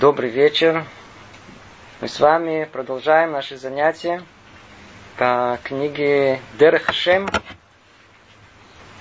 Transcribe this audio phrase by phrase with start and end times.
[0.00, 0.86] Добрый вечер.
[2.00, 4.22] Мы с вами продолжаем наши занятия
[5.18, 7.28] по книге Дерех Хашем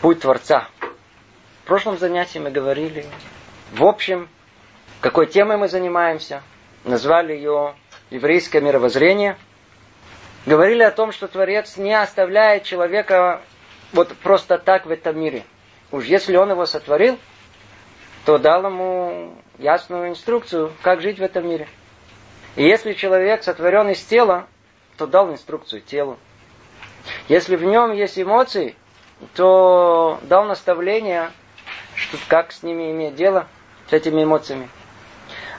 [0.02, 0.68] «Путь Творца».
[1.64, 3.06] В прошлом занятии мы говорили,
[3.72, 4.28] в общем,
[5.00, 6.44] какой темой мы занимаемся.
[6.84, 7.76] Назвали ее
[8.10, 9.38] «Еврейское мировоззрение».
[10.46, 13.42] Говорили о том, что Творец не оставляет человека
[13.94, 15.46] вот просто так в этом мире.
[15.92, 17.18] Уж если он его сотворил,
[18.30, 21.68] то дал ему ясную инструкцию, как жить в этом мире.
[22.56, 24.46] И если человек сотворен из тела,
[24.98, 26.16] то дал инструкцию телу.
[27.28, 28.76] Если в нем есть эмоции,
[29.34, 31.32] то дал наставление,
[31.96, 33.48] что, как с ними иметь дело,
[33.90, 34.70] с этими эмоциями.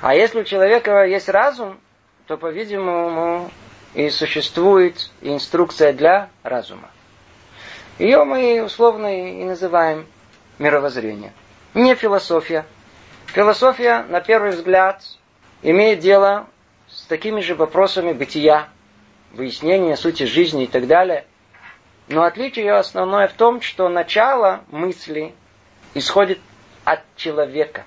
[0.00, 1.76] А если у человека есть разум,
[2.28, 3.50] то, по-видимому,
[3.94, 6.88] и существует инструкция для разума.
[7.98, 10.06] Ее мы условно и называем
[10.60, 11.32] мировоззрение.
[11.74, 12.64] Не философия,
[13.32, 15.04] Философия, на первый взгляд,
[15.62, 16.48] имеет дело
[16.88, 18.68] с такими же вопросами бытия,
[19.32, 21.26] выяснения сути жизни и так далее.
[22.08, 25.32] Но отличие ее основное в том, что начало мысли
[25.94, 26.40] исходит
[26.84, 27.84] от человека.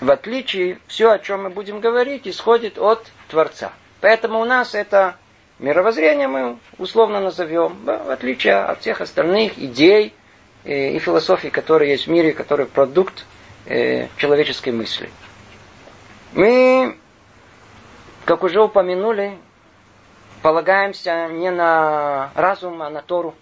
[0.00, 3.72] В отличие, все, о чем мы будем говорить, исходит от Творца.
[4.00, 5.16] Поэтому у нас это
[5.58, 10.14] мировоззрение мы условно назовем, в отличие от всех остальных идей
[10.64, 13.24] и философий, которые есть в мире, которые продукт
[13.66, 15.10] э, человеческой мысли.
[16.32, 16.96] Мы,
[18.24, 19.38] как уже упомянули,
[20.42, 23.34] полагаемся не на разум, а на Тору.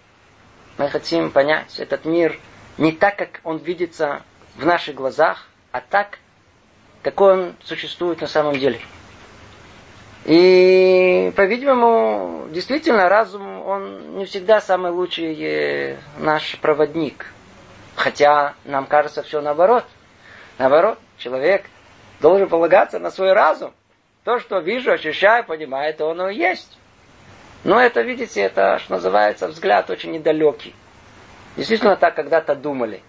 [0.77, 2.39] Мы хотим понять этот мир
[2.77, 4.21] не так, как он видится
[4.55, 6.19] в наших глазах, а так,
[7.03, 8.79] какой он существует на самом деле.
[10.27, 17.27] И, по-видимому, действительно, разум, он не всегда самый лучший э, наш проводник.
[17.95, 19.85] Хотя нам кажется все наоборот.
[20.57, 21.63] Наоборот, человек
[22.19, 23.73] должен полагаться на свой разум.
[24.25, 26.77] То, что вижу, ощущаю, понимаю, это оно и есть.
[27.63, 30.75] Но это, видите, это, что называется, взгляд очень недалекий.
[31.55, 33.01] Действительно так когда-то думали.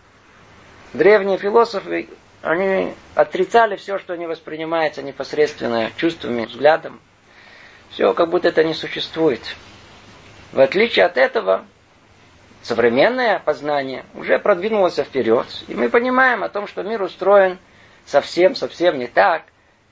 [0.93, 2.09] Древние философы,
[2.43, 7.00] они отрицали все, что не воспринимается непосредственно чувствами, взглядом.
[7.91, 9.41] Все, как будто это не существует.
[10.53, 11.65] В отличие от этого,
[12.62, 17.59] современное познание уже продвинулось вперед, и мы понимаем о том, что мир устроен
[18.06, 19.43] совсем-совсем не так,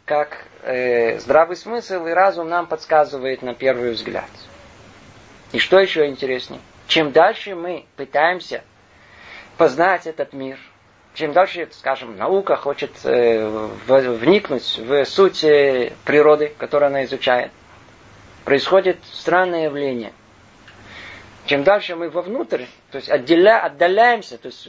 [0.04, 4.30] как э, здравый смысл и разум нам подсказывает на первый взгляд.
[5.52, 6.60] И что еще интереснее?
[6.86, 8.62] Чем дальше мы пытаемся
[9.56, 10.58] познать этот мир,
[11.16, 17.50] чем дальше, скажем, наука хочет э, вникнуть в суть э, природы, которую она изучает,
[18.44, 20.12] происходит странное явление–
[21.47, 24.69] чем дальше мы вовнутрь, то есть отделя, отдаляемся, то есть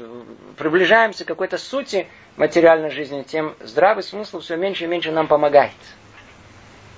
[0.57, 5.71] приближаемся к какой-то сути материальной жизни, тем здравый смысл все меньше и меньше нам помогает.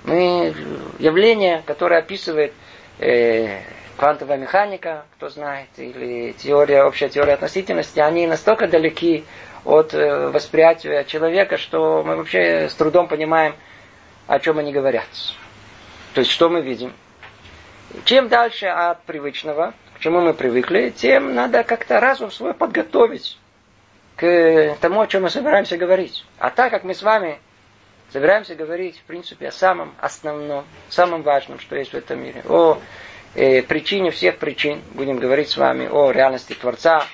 [0.04, 0.54] Мы
[0.98, 2.52] явление, которое описывает
[2.98, 3.60] э,
[4.00, 9.26] квантовая механика, кто знает, или теория, общая теория относительности, они настолько далеки
[9.62, 13.54] от э, восприятия человека, что мы вообще с трудом понимаем,
[14.26, 15.04] о чем они говорят.
[16.14, 16.94] То есть, что мы видим?
[18.06, 23.38] Чем дальше от привычного, к чему мы привыкли, тем надо как-то разум свой подготовить
[24.16, 26.24] к тому, о чем мы собираемся говорить.
[26.38, 27.38] А так как мы с вами
[28.10, 32.78] собираемся говорить, в принципе, о самом основном, самом важном, что есть в этом мире, о
[33.34, 37.04] э, причине всех причин, будем говорить с вами о реальности Творца,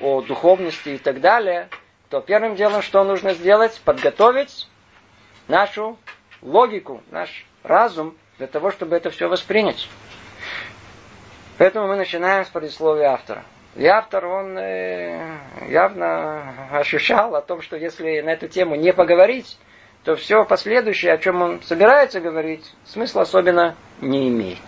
[0.00, 1.68] о духовности и так далее,
[2.10, 4.68] то первым делом, что нужно сделать, подготовить
[5.48, 5.98] нашу
[6.42, 9.88] логику, наш разум для того, чтобы это все воспринять.
[11.58, 13.44] Поэтому мы начинаем с предисловия автора.
[13.76, 15.38] И автор, он э,
[15.68, 19.58] явно ощущал о том, что если на эту тему не поговорить,
[20.04, 24.58] то все последующее, о чем он собирается говорить, смысла особенно не имеет.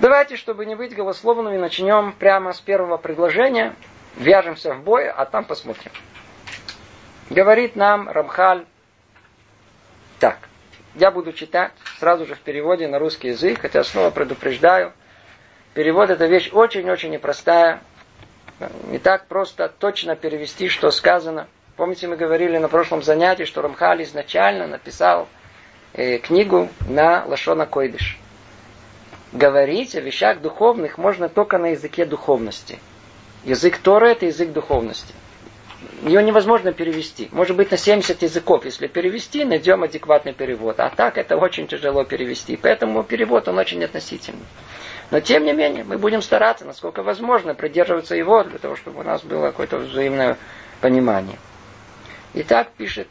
[0.00, 3.74] Давайте, чтобы не быть голословными, начнем прямо с первого предложения,
[4.16, 5.92] вяжемся в бой, а там посмотрим.
[7.28, 8.64] Говорит нам Рамхаль
[10.18, 10.38] так.
[10.94, 14.94] Я буду читать сразу же в переводе на русский язык, хотя снова предупреждаю.
[15.74, 17.80] Перевод это вещь очень-очень непростая.
[18.88, 21.46] Не так просто точно перевести, что сказано.
[21.76, 25.28] Помните, мы говорили на прошлом занятии, что Рамхаль изначально написал
[25.92, 28.18] э, книгу на Лашона Койдыш.
[29.32, 32.78] Говорить о вещах духовных можно только на языке духовности.
[33.44, 35.14] Язык Торы– это язык духовности
[36.02, 37.28] ее невозможно перевести.
[37.32, 40.80] Может быть, на 70 языков, если перевести, найдем адекватный перевод.
[40.80, 42.56] А так это очень тяжело перевести.
[42.56, 44.44] Поэтому перевод, он очень относительный.
[45.10, 49.02] Но, тем не менее, мы будем стараться, насколько возможно, придерживаться его, для того, чтобы у
[49.02, 50.36] нас было какое-то взаимное
[50.80, 51.38] понимание.
[52.34, 53.08] Итак, пишет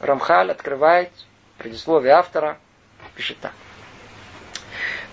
[0.00, 1.10] Рамхаль открывает
[1.58, 2.58] предисловие автора,
[3.14, 3.52] пишет так.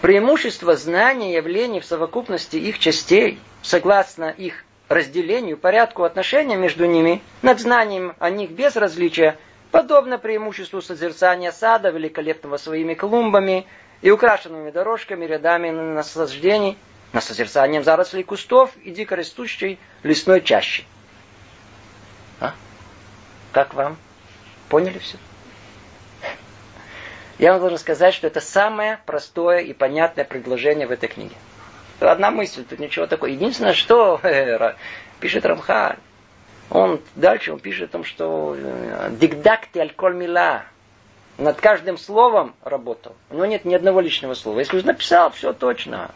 [0.04, 7.62] Преимущество знания явлений в совокупности их частей, согласно их разделению, порядку отношения между ними, над
[7.62, 9.38] знанием о них без различия,
[9.72, 13.66] подобно преимуществу созерцания сада, великолепного своими клумбами
[14.02, 16.78] и украшенными дорожками, рядами наслаждений,
[17.14, 20.84] на созерцанием зарослей кустов и дикорастущей лесной чащи.
[22.42, 22.54] А?
[23.54, 23.96] Как вам?
[24.68, 25.18] Поняли все?
[27.44, 31.36] Я вам должен сказать, что это самое простое и понятное предложение в этой книге.
[32.00, 33.30] Одна мысль, тут ничего такого.
[33.30, 34.22] Единственное, что
[35.20, 35.98] пишет Рамхаль,
[36.70, 40.64] он дальше он пишет о том, что э, дикдакти аль мила
[41.38, 43.14] над каждым словом работал.
[43.30, 44.60] У него нет ни одного лишнего слова.
[44.60, 46.12] Если уже написал, все точно.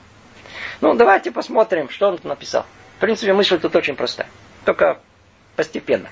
[0.80, 2.66] Ну, давайте посмотрим, что он написал.
[3.00, 4.30] В принципе, мысль тут очень простая.
[4.64, 4.98] Только
[5.58, 6.08] постепенно.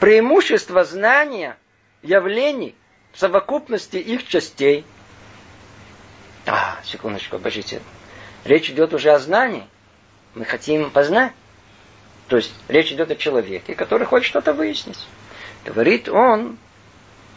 [0.00, 1.58] Преимущество знания
[2.02, 2.74] явлений
[3.14, 4.84] совокупности их частей.
[6.46, 7.80] А, секундочку, обождите.
[8.44, 9.66] Речь идет уже о знании.
[10.34, 11.32] Мы хотим познать.
[12.28, 15.06] То есть речь идет о человеке, который хочет что-то выяснить.
[15.64, 16.58] Говорит он,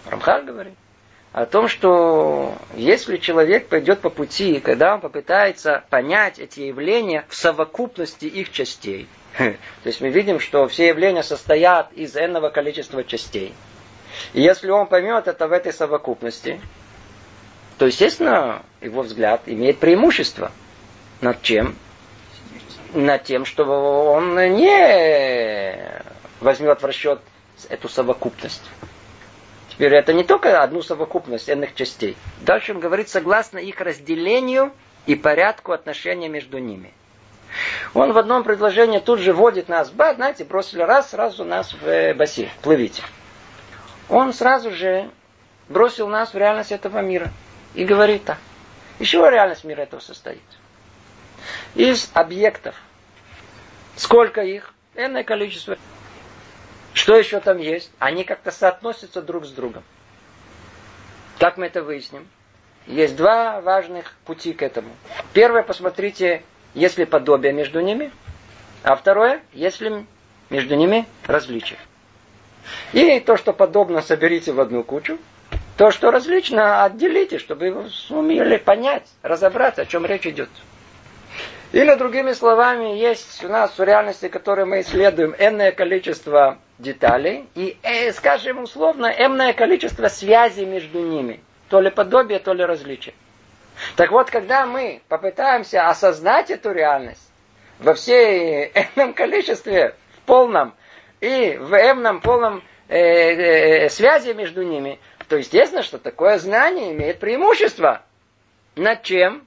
[0.05, 0.73] Рамхаль говорит,
[1.33, 7.35] о том, что если человек пойдет по пути, когда он попытается понять эти явления в
[7.35, 9.07] совокупности их частей,
[9.37, 13.53] то есть мы видим, что все явления состоят из энного количества частей.
[14.33, 16.61] И если он поймет это в этой совокупности,
[17.77, 20.51] то, естественно, его взгляд имеет преимущество–
[21.21, 21.75] над чем?
[22.93, 25.77] Над тем, что он не
[26.39, 27.19] возьмет в расчет
[27.69, 28.63] эту совокупность.
[29.71, 32.15] Теперь это не только одну совокупность энных частей.
[32.41, 34.71] Дальше он говорит, согласно их разделению
[35.05, 36.93] и порядку отношения между ними.
[37.93, 42.13] Он в одном предложении тут же вводит нас, ба, знаете, бросили раз, сразу нас в
[42.13, 43.01] бассейн, плывите.
[44.09, 45.09] Он сразу же
[45.69, 47.31] бросил нас в реальность этого мира
[47.73, 48.37] и говорит так.
[48.99, 50.41] Из чего реальность мира этого состоит?
[51.75, 52.75] из объектов.
[53.95, 54.73] Сколько их?
[54.95, 55.77] Энное количество.
[56.93, 57.91] Что еще там есть?
[57.99, 59.83] Они как-то соотносятся друг с другом.
[61.39, 62.27] Как мы это выясним?
[62.87, 64.89] Есть два важных пути к этому.
[65.33, 66.43] Первое, посмотрите,
[66.73, 68.11] есть ли подобие между ними.
[68.83, 70.05] А второе, есть ли
[70.49, 71.77] между ними различия.
[72.93, 75.17] И то, что подобно, соберите в одну кучу.
[75.77, 80.49] То, что различно, отделите, чтобы вы сумели понять, разобраться, о чем речь идет.
[81.73, 87.77] Или, другими словами, есть у нас в реальности, которую мы исследуем, энное количество деталей и,
[87.83, 91.41] э, скажем условно, энное количество связей между ними.
[91.69, 93.13] То ли подобие, то ли различие.
[93.95, 97.29] Так вот, когда мы попытаемся осознать эту реальность
[97.79, 100.73] во всей энном количестве, в полном,
[101.19, 107.19] и в эмном полном э, э, связи между ними, то естественно, что такое знание имеет
[107.19, 108.03] преимущество.
[108.75, 109.43] Над чем?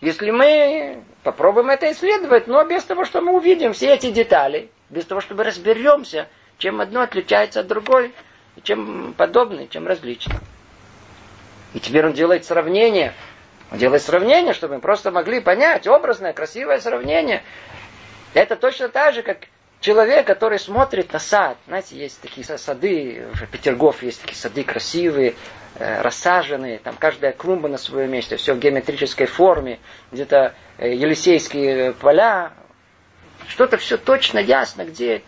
[0.00, 5.04] Если мы попробуем это исследовать, но без того, что мы увидим все эти детали, без
[5.04, 6.28] того, чтобы разберемся,
[6.58, 8.12] чем одно отличается от другой,
[8.62, 10.34] чем подобное, чем различно.
[11.72, 13.14] И теперь он делает сравнение.
[13.70, 17.42] Он делает сравнение, чтобы мы просто могли понять, образное, красивое сравнение.
[18.34, 19.46] Это точно так же, как
[19.82, 21.58] человек, который смотрит на сад.
[21.66, 25.34] Знаете, есть такие сады, в Петергоф есть такие сады красивые,
[25.74, 31.94] Э, рассаженные, там каждая клумба на своем месте, все в геометрической форме, где-то э, Елисейские
[31.94, 32.52] поля,
[33.48, 35.22] что-то все точно ясно, где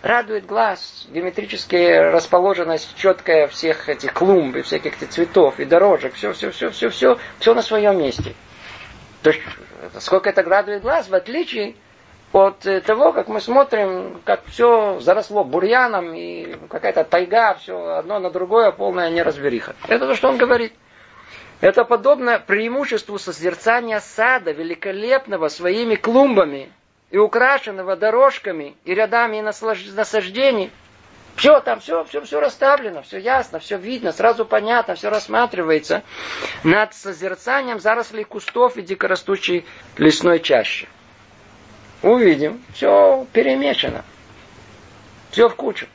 [0.00, 6.50] радует глаз, геометрически расположенность четкая всех этих клумб и всяких цветов и дорожек, все, все,
[6.50, 8.34] все, все, все, все на своем месте.
[9.22, 9.42] То есть,
[9.98, 11.74] сколько это радует глаз, в отличие
[12.32, 18.18] от э, того, как мы смотрим, как все заросло бурьяном и какая-то тайга, все одно
[18.20, 19.74] на другое, полная неразбериха.
[19.88, 20.72] Это то, что он говорит.
[21.60, 26.72] Это подобно преимуществу созерцания сада, великолепного своими клумбами
[27.10, 30.70] и украшенного дорожками и рядами насаждений.
[31.36, 36.02] Все там, все, все, все расставлено, все ясно, все видно, сразу понятно, все рассматривается
[36.64, 39.64] над созерцанием зарослей кустов и дикорастущей
[39.96, 40.88] лесной чащи
[42.02, 44.04] увидим, все перемешано.
[45.30, 45.86] Все в кучу.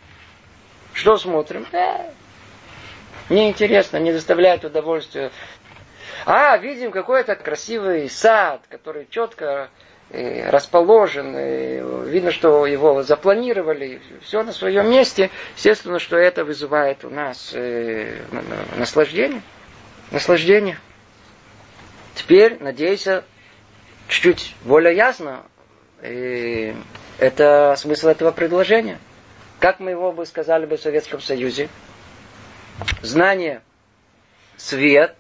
[0.93, 1.65] Что смотрим?
[1.71, 2.05] Да.
[3.29, 5.31] Неинтересно, не доставляет удовольствия.
[6.25, 9.69] А, видим какой-то красивый сад, который четко
[10.09, 15.31] э, расположен, и видно, что его запланировали, все на своем месте.
[15.55, 18.21] Естественно, что это вызывает у нас э,
[18.77, 19.41] наслаждение.
[20.11, 20.79] Наслаждение.
[22.13, 23.07] Теперь, надеюсь,
[24.07, 25.43] чуть-чуть более ясно
[26.01, 26.75] и
[27.19, 28.99] это смысл этого предложения.
[29.59, 31.69] Как мы его бы сказали бы в Советском Союзе?
[33.01, 33.61] знание
[34.57, 35.15] свет,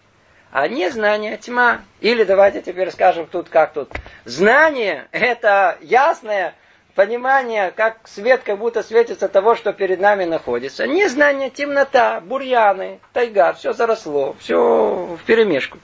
[0.51, 1.81] а не знание тьма.
[2.01, 3.91] Или давайте теперь скажем тут как тут.
[4.25, 6.55] Знание это ясное
[6.95, 10.87] понимание, как свет как будто светится того, что перед нами находится.
[10.87, 15.77] Незнание, темнота, бурьяны, тайга, все заросло, все в перемешку.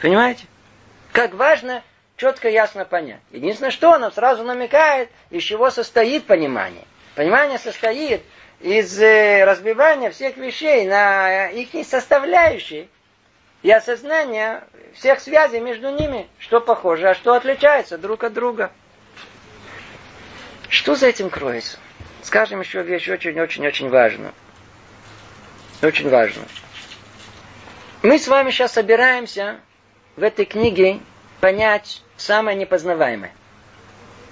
[0.00, 0.46] Понимаете?
[1.12, 1.82] Как важно
[2.16, 3.20] четко ясно понять.
[3.30, 6.84] Единственное, что оно сразу намекает, из чего состоит понимание.
[7.14, 8.22] Понимание состоит
[8.60, 12.88] из э, разбивания всех вещей на их составляющие
[13.62, 18.70] и осознания всех связей между ними, что похоже, а что отличается друг от друга.
[20.68, 21.78] Что за этим кроется?
[22.22, 24.32] Скажем еще вещь очень-очень-очень важную.
[25.82, 26.48] Очень важную.
[28.02, 29.60] Мы с вами сейчас собираемся
[30.16, 31.00] в этой книге
[31.40, 33.32] понять самое непознаваемое.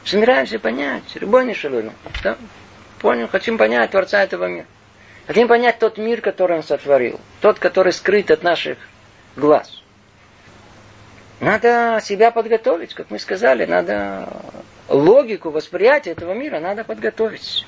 [0.05, 1.93] Собираемся понять, любой шалуну.
[2.23, 2.37] Да?
[3.01, 4.67] Понял, хотим понять Творца этого мира.
[5.27, 7.19] Хотим понять тот мир, который Он сотворил.
[7.41, 8.79] Тот, который скрыт от наших
[9.37, 9.83] глаз.
[11.41, 14.29] Надо себя подготовить, как мы сказали, надо
[14.89, 17.67] логику восприятия этого мира надо подготовить.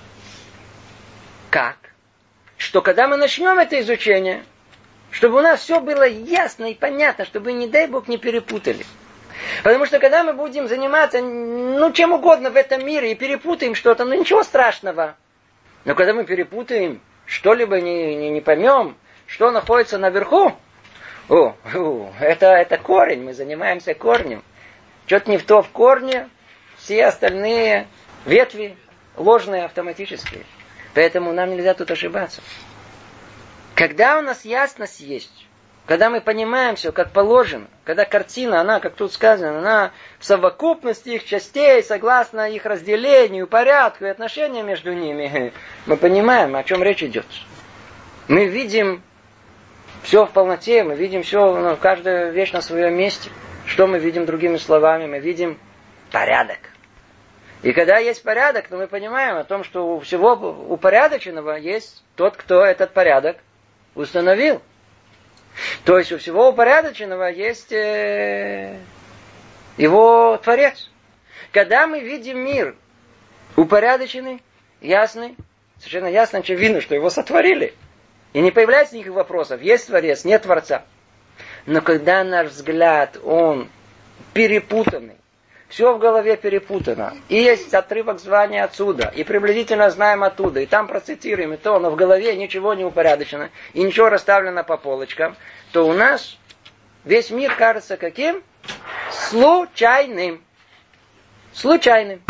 [1.51, 1.77] Как?
[2.57, 4.45] Что когда мы начнем это изучение,
[5.11, 8.85] чтобы у нас все было ясно и понятно, чтобы, не дай Бог, не перепутали.
[9.63, 14.05] Потому что когда мы будем заниматься, ну, чем угодно в этом мире и перепутаем что-то,
[14.05, 15.17] ну, ничего страшного.
[15.85, 20.53] Но когда мы перепутаем, что-либо не, не, не поймем, что находится наверху,
[21.29, 24.43] о, о, это, это корень, мы занимаемся корнем.
[25.07, 26.29] Что-то не в то в корне,
[26.77, 27.87] все остальные
[28.25, 28.77] ветви
[29.17, 30.45] ложные автоматические.
[30.95, 32.43] Поэтому нам нельзя тут ошибаться.
[33.75, 35.46] Когда у нас ясность есть,
[35.87, 41.11] когда мы понимаем все как положено, когда картина, она, как тут сказано, она в совокупности
[41.11, 45.53] их частей, согласно их разделению, порядку и отношениям между ними,
[45.87, 47.27] мы понимаем, о чем речь идет.
[48.27, 49.03] Мы видим
[50.03, 53.31] все в полноте, мы видим все, ну, каждая вещь на своем месте.
[53.67, 55.07] Что мы видим другими словами?
[55.07, 55.59] Мы видим
[56.11, 56.59] порядок.
[57.63, 62.37] И когда есть порядок, то мы понимаем о том, что у всего упорядоченного есть тот,
[62.37, 63.39] кто этот порядок
[63.95, 64.61] установил.
[65.85, 68.79] То есть у всего упорядоченного есть э,
[69.77, 70.91] его Творец.
[71.53, 72.75] Когда мы видим мир
[73.57, 74.43] упорядоченный,
[74.81, 75.37] ясный,
[75.79, 77.75] совершенно ясно, очевидно, что его сотворили.
[78.33, 79.63] И не появляется никаких вопросов.
[79.63, 80.85] Есть Творец, нет Творца.
[81.65, 83.69] Но когда наш взгляд, он
[84.35, 85.17] перепутанный,
[85.69, 87.17] все в голове перепутано.
[87.29, 89.13] И есть отрывок звания отсюда.
[89.15, 90.61] И приблизительно знаем оттуда.
[90.61, 93.51] И там процитируем и то, но в голове ничего не упорядочено.
[93.73, 95.37] И ничего расставлено по полочкам.
[95.73, 96.39] То у нас
[97.05, 98.43] весь мир кажется каким?
[99.11, 100.43] Случайным.
[101.53, 102.23] Случайным.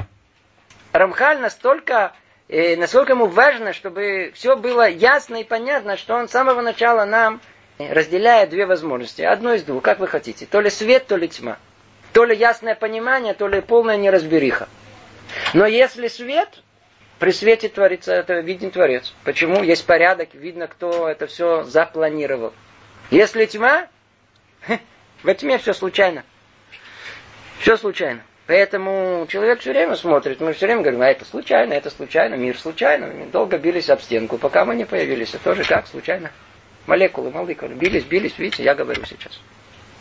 [0.93, 2.15] Рамхаль настолько,
[2.49, 7.05] э, насколько ему важно, чтобы все было ясно и понятно, что он с самого начала
[7.05, 7.41] нам
[7.79, 9.21] разделяет две возможности.
[9.21, 10.47] Одно из двух, как вы хотите.
[10.47, 11.59] То ли свет, то ли тьма.
[12.17, 14.71] То ли ясное понимание, то ли полная неразбериха.
[15.53, 16.49] Но если свет,
[17.19, 19.13] при свете творится, это виден Творец.
[19.23, 19.63] Почему?
[19.63, 22.55] Есть порядок, видно, кто это все запланировал.
[23.11, 23.89] Если тьма,
[25.23, 26.25] в тьме все случайно.
[27.59, 28.23] Все случайно.
[28.47, 32.57] Поэтому человек все время смотрит, мы все время говорим, а это случайно, это случайно, мир
[32.59, 33.09] случайно.
[33.09, 35.35] Мы долго бились об стенку, пока мы не появились.
[35.35, 36.31] Это тоже как случайно.
[36.87, 37.75] Молекулы, молекулы.
[37.75, 39.39] Бились, бились, видите, я говорю сейчас.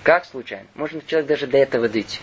[0.05, 0.67] Как случайно?
[0.75, 2.19] Может человек даже до этого дойти.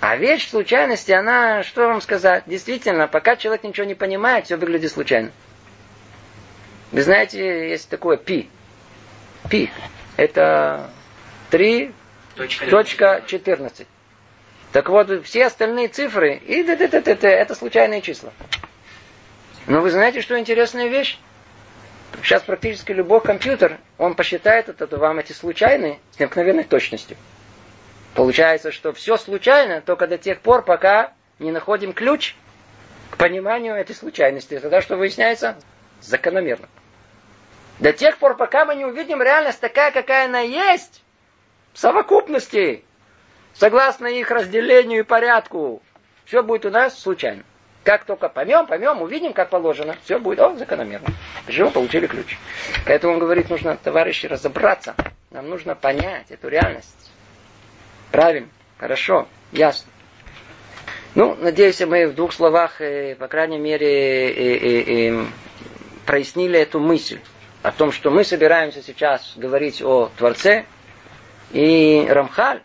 [0.00, 4.92] А вещь случайности, она, что вам сказать, действительно, пока человек ничего не понимает, все выглядит
[4.92, 5.30] случайно.
[6.92, 8.50] Вы знаете, есть такое пи.
[9.48, 9.70] Пи.
[10.18, 10.90] Это
[11.50, 13.86] 3.14.
[14.72, 18.34] Так вот, все остальные цифры, и это случайные числа.
[19.66, 21.18] Но вы знаете, что интересная вещь?
[22.22, 27.16] Сейчас практически любой компьютер, он посчитает это вам эти случайные с необыкновенной точностью.
[28.14, 32.36] Получается, что все случайно только до тех пор, пока не находим ключ
[33.10, 34.58] к пониманию этой случайности.
[34.58, 35.56] Тогда что выясняется?
[36.00, 36.68] Закономерно.
[37.80, 41.02] До тех пор, пока мы не увидим реальность такая, какая она есть,
[41.72, 42.84] в совокупности,
[43.52, 45.82] согласно их разделению и порядку,
[46.24, 47.42] все будет у нас случайно.
[47.84, 51.08] Как только поймем, поймем, увидим, как положено, все будет, о, закономерно.
[51.46, 52.38] Живем, получили ключ.
[52.86, 54.94] Поэтому он говорит, нужно, товарищи, разобраться.
[55.30, 57.10] Нам нужно понять эту реальность.
[58.10, 58.48] Правильно,
[58.78, 59.92] хорошо, ясно.
[61.14, 65.24] Ну, надеюсь, мы в двух словах, э, по крайней мере, э, э,
[66.06, 67.20] прояснили эту мысль
[67.62, 70.64] о том, что мы собираемся сейчас говорить о Творце.
[71.52, 72.62] И Рамхаль,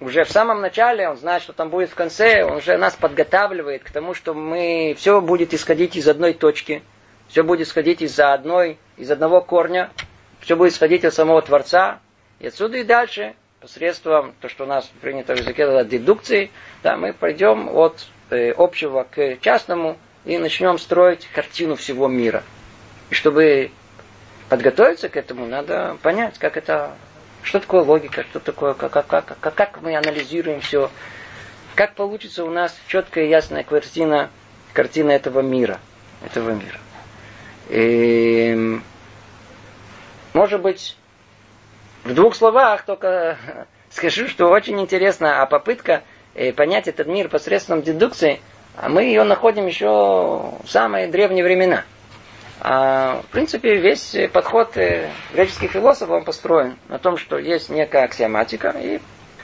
[0.00, 3.82] уже в самом начале, он знает, что там будет в конце, он уже нас подготавливает
[3.82, 6.82] к тому, что мы все будет исходить из одной точки,
[7.28, 9.90] Все будет сходить из-за одной, из одного корня.
[10.40, 11.98] Все будет сходить от самого Творца.
[12.38, 16.50] И отсюда и дальше, посредством, то, что у нас принято в языке, это дедукции,
[16.82, 22.44] да, мы пойдем от э, общего к частному и начнем строить картину всего мира.
[23.10, 23.70] И чтобы
[24.48, 26.94] подготовиться к этому, надо понять, как это,
[27.46, 30.90] что такое логика, что такое, как, как, как, как, мы анализируем все,
[31.76, 34.30] как получится у нас четкая и ясная картина,
[34.72, 35.78] картина этого мира.
[36.24, 36.78] Этого мира.
[37.68, 38.80] И,
[40.34, 40.96] может быть,
[42.02, 43.38] в двух словах только
[43.90, 46.02] скажу, что очень интересно, а попытка
[46.34, 48.40] э, понять этот мир посредством дедукции,
[48.76, 51.84] а мы ее находим еще в самые древние времена–
[52.60, 58.04] а, в принципе, весь подход э, греческих философов он построен на том, что есть некая
[58.04, 59.00] аксиоматика, и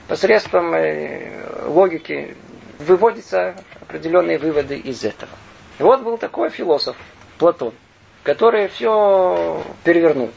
[0.08, 2.36] посредством э, логики
[2.78, 5.30] выводятся определенные выводы из этого.
[5.78, 6.96] И вот был такой философ,
[7.38, 7.74] Платон,
[8.22, 10.30] который все перевернул.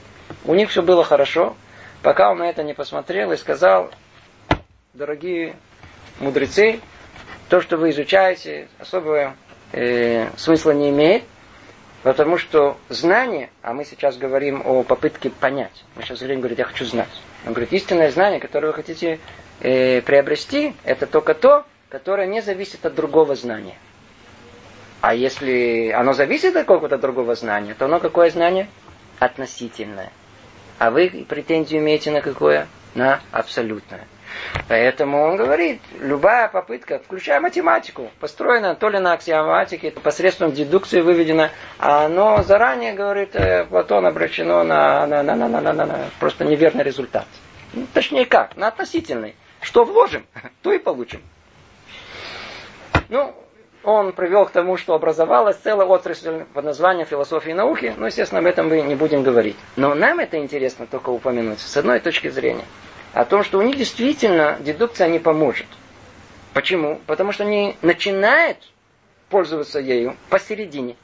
[0.44, 1.56] У них все было хорошо,
[2.02, 3.92] пока он на это не посмотрел и сказал,
[4.94, 5.56] дорогие
[6.20, 6.80] мудрецы,
[7.50, 9.36] то, что вы изучаете, особого
[9.72, 11.24] э, смысла не имеет,
[12.06, 15.84] Потому что знание, а мы сейчас говорим о попытке понять.
[15.96, 17.10] Мы сейчас говорим, говорит, я хочу знать.
[17.48, 19.18] Он говорит, истинное знание, которое вы хотите
[19.60, 23.74] э, приобрести, это только то, которое не зависит от другого знания.
[25.02, 28.68] А если оно зависит от какого-то другого знания, то оно какое знание?
[29.18, 30.12] Относительное.
[30.78, 32.68] А вы претензию имеете на какое?
[32.94, 34.06] На абсолютное.
[34.68, 41.52] Поэтому он говорит, любая попытка, включая математику, построена то ли на аксиоматике, посредством дедукции выведена,
[41.78, 46.00] а оно заранее, говорит, э, Платон обращено на, на, на, на, на, на, на, на
[46.20, 47.28] просто неверный результат.
[47.74, 49.36] Ну, точнее как, на относительный.
[49.62, 50.26] Что вложим,
[50.64, 51.22] то и получим.
[53.10, 53.36] Ну,
[53.84, 58.40] он привел к тому, что образовалась целая отрасль под названием философии и науки, но, естественно,
[58.40, 59.58] об этом мы не будем говорить.
[59.76, 62.66] Но нам это интересно только упомянуть с одной точки зрения–
[63.16, 65.68] о том, что у них действительно дедукция не поможет.
[66.54, 67.00] Почему?
[67.08, 68.58] Потому что они начинают
[69.30, 70.98] пользоваться ею посередине.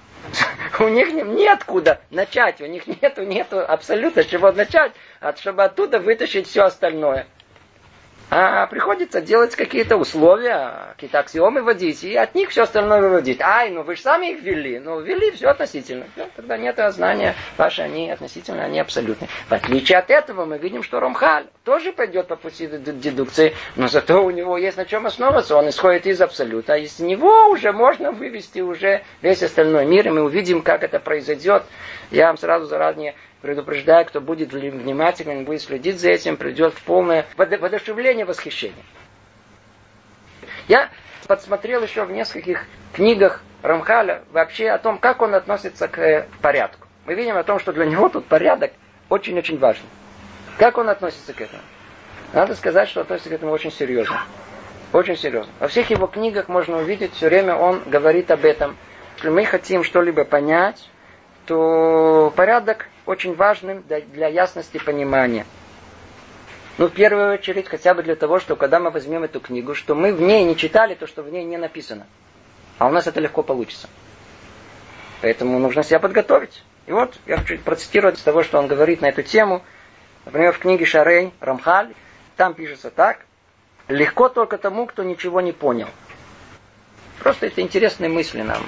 [0.80, 4.92] У них неоткуда начать, у них нету, нету абсолютно чего начать,
[5.36, 7.26] чтобы оттуда вытащить все остальное.
[8.30, 13.40] А приходится делать какие-то условия, какие-то аксиомы вводить, и от них все остальное выводить.
[13.40, 14.78] Ай, ну вы же сами их ввели.
[14.78, 16.04] Ну, ввели все относительно.
[16.14, 19.28] Да, тогда нет знания ваши, они относительно, они абсолютны.
[19.48, 24.22] В отличие от этого, мы видим, что Ромхаль тоже пойдет по пути дедукции, но зато
[24.22, 25.56] у него есть на чем основываться.
[25.56, 26.74] Он исходит из абсолюта.
[26.74, 31.00] А из него уже можно вывести уже весь остальной мир, и мы увидим, как это
[31.00, 31.62] произойдет.
[32.10, 37.26] Я вам сразу заранее предупреждаю, кто будет внимателен, будет следить за этим, придет в полное
[37.36, 38.84] воодушевление, восхищение.
[40.66, 40.90] Я
[41.26, 46.86] подсмотрел еще в нескольких книгах Рамхаля вообще о том, как он относится к э, порядку.
[47.06, 48.72] Мы видим о том, что для него тут порядок
[49.08, 49.84] очень-очень важен.
[50.58, 51.62] Как он относится к этому?
[52.32, 54.20] Надо сказать, что относится к этому очень серьезно.
[54.92, 55.52] Очень серьезно.
[55.60, 58.76] Во всех его книгах можно увидеть, все время он говорит об этом.
[59.16, 60.88] Если мы хотим что-либо понять,
[61.46, 65.46] то порядок очень важным для ясности понимания.
[66.76, 69.94] Ну, в первую очередь, хотя бы для того, что когда мы возьмем эту книгу, что
[69.94, 72.06] мы в ней не читали то, что в ней не написано.
[72.76, 73.88] А у нас это легко получится.
[75.22, 76.62] Поэтому нужно себя подготовить.
[76.86, 79.62] И вот я хочу процитировать из того, что он говорит на эту тему.
[80.26, 81.94] Например, в книге Шарей Рамхаль,
[82.36, 83.24] там пишется так.
[83.88, 85.88] Легко только тому, кто ничего не понял.
[87.20, 88.62] Просто это интересные мысли нам.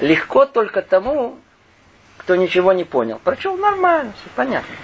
[0.00, 1.38] Легко только тому,
[2.18, 3.18] кто ничего не понял.
[3.22, 4.74] Прочел нормально, все понятно.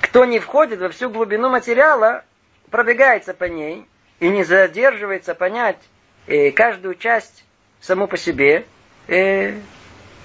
[0.00, 2.24] Кто не входит во всю глубину материала,
[2.70, 3.86] пробегается по ней
[4.18, 5.78] и не задерживается понять
[6.26, 7.44] э, каждую часть
[7.80, 8.66] саму по себе,
[9.08, 9.54] э,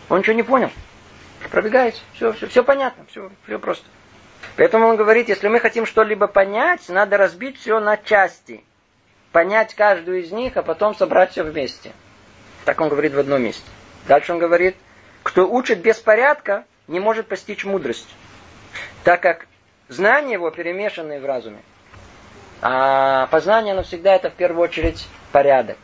[0.10, 0.72] он ничего не понял.
[1.52, 3.86] Пробегает, все, все, все понятно, все, все просто.
[4.58, 8.64] Поэтому он говорит, если мы хотим что-либо понять, надо разбить все на части.
[9.32, 11.92] Понять каждую из них, а потом собрать все вместе.
[12.64, 13.70] Так он говорит в одном месте.
[14.08, 14.76] Дальше он говорит,
[15.24, 18.08] кто учит без порядка, не может постичь мудрость,
[19.04, 19.48] так как
[19.88, 21.60] знания его перемешаны в разуме.
[22.62, 25.78] А познание, оно всегда это в первую очередь порядок.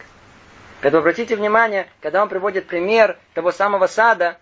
[0.82, 4.38] Когда обратите внимание, когда он приводит пример того самого сада,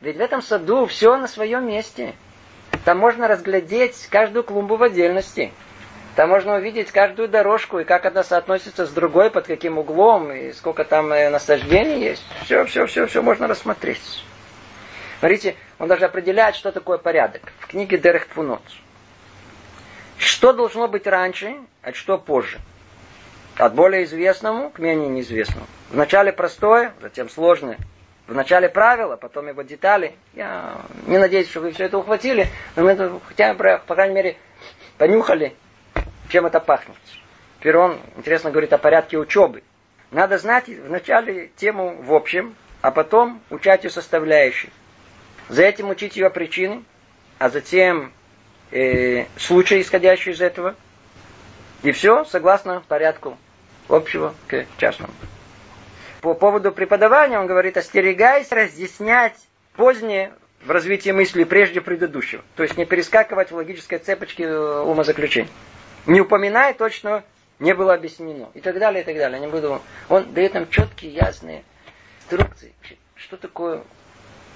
[0.00, 2.14] ведь в этом саду все на своем месте.
[2.84, 5.52] Там можно разглядеть каждую клумбу в отдельности.
[6.14, 10.52] Там можно увидеть каждую дорожку и как она соотносится с другой, под каким углом, и
[10.52, 12.22] сколько там э, насаждений есть.
[12.44, 14.24] Все, все, все, все можно рассмотреть.
[15.18, 17.42] Смотрите, он даже определяет, что такое порядок.
[17.58, 18.62] В книге Дерех Пфунот.
[20.16, 22.60] Что должно быть раньше, а что позже.
[23.56, 25.66] От более известному к менее неизвестному.
[25.90, 27.78] Вначале простое, затем сложное.
[28.28, 30.14] Вначале правила, потом его детали.
[30.34, 32.46] Я не надеюсь, что вы все это ухватили,
[32.76, 34.36] но мы это хотя бы, по крайней мере,
[34.96, 35.54] понюхали,
[36.34, 36.96] чем это пахнет.
[37.60, 39.62] Теперь он, интересно, говорит о порядке учебы.
[40.10, 44.72] Надо знать вначале тему в общем, а потом учать ее составляющие.
[45.48, 46.82] За этим учить ее причины,
[47.38, 48.12] а затем
[48.72, 50.74] э, случаи, исходящие из этого.
[51.84, 53.38] И все согласно порядку
[53.88, 55.12] общего к частному.
[56.20, 59.36] По поводу преподавания он говорит, остерегайся разъяснять
[59.76, 60.32] позднее
[60.64, 62.42] в развитии мысли прежде предыдущего.
[62.56, 65.48] То есть не перескакивать в логической цепочке э, умозаключений.
[66.06, 67.24] Не упоминая точно
[67.58, 68.50] не было объяснено.
[68.54, 69.40] И так далее, и так далее.
[69.40, 69.80] Не буду...
[70.08, 71.64] Он дает нам четкие, ясные
[72.20, 72.72] инструкции.
[73.14, 73.82] Что такое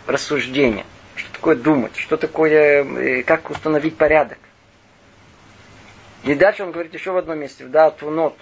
[0.07, 0.85] рассуждение?
[1.15, 1.97] Что такое думать?
[1.97, 4.39] Что такое, э, как установить порядок?
[6.25, 8.37] И дальше он говорит еще в одном месте, да, тунот.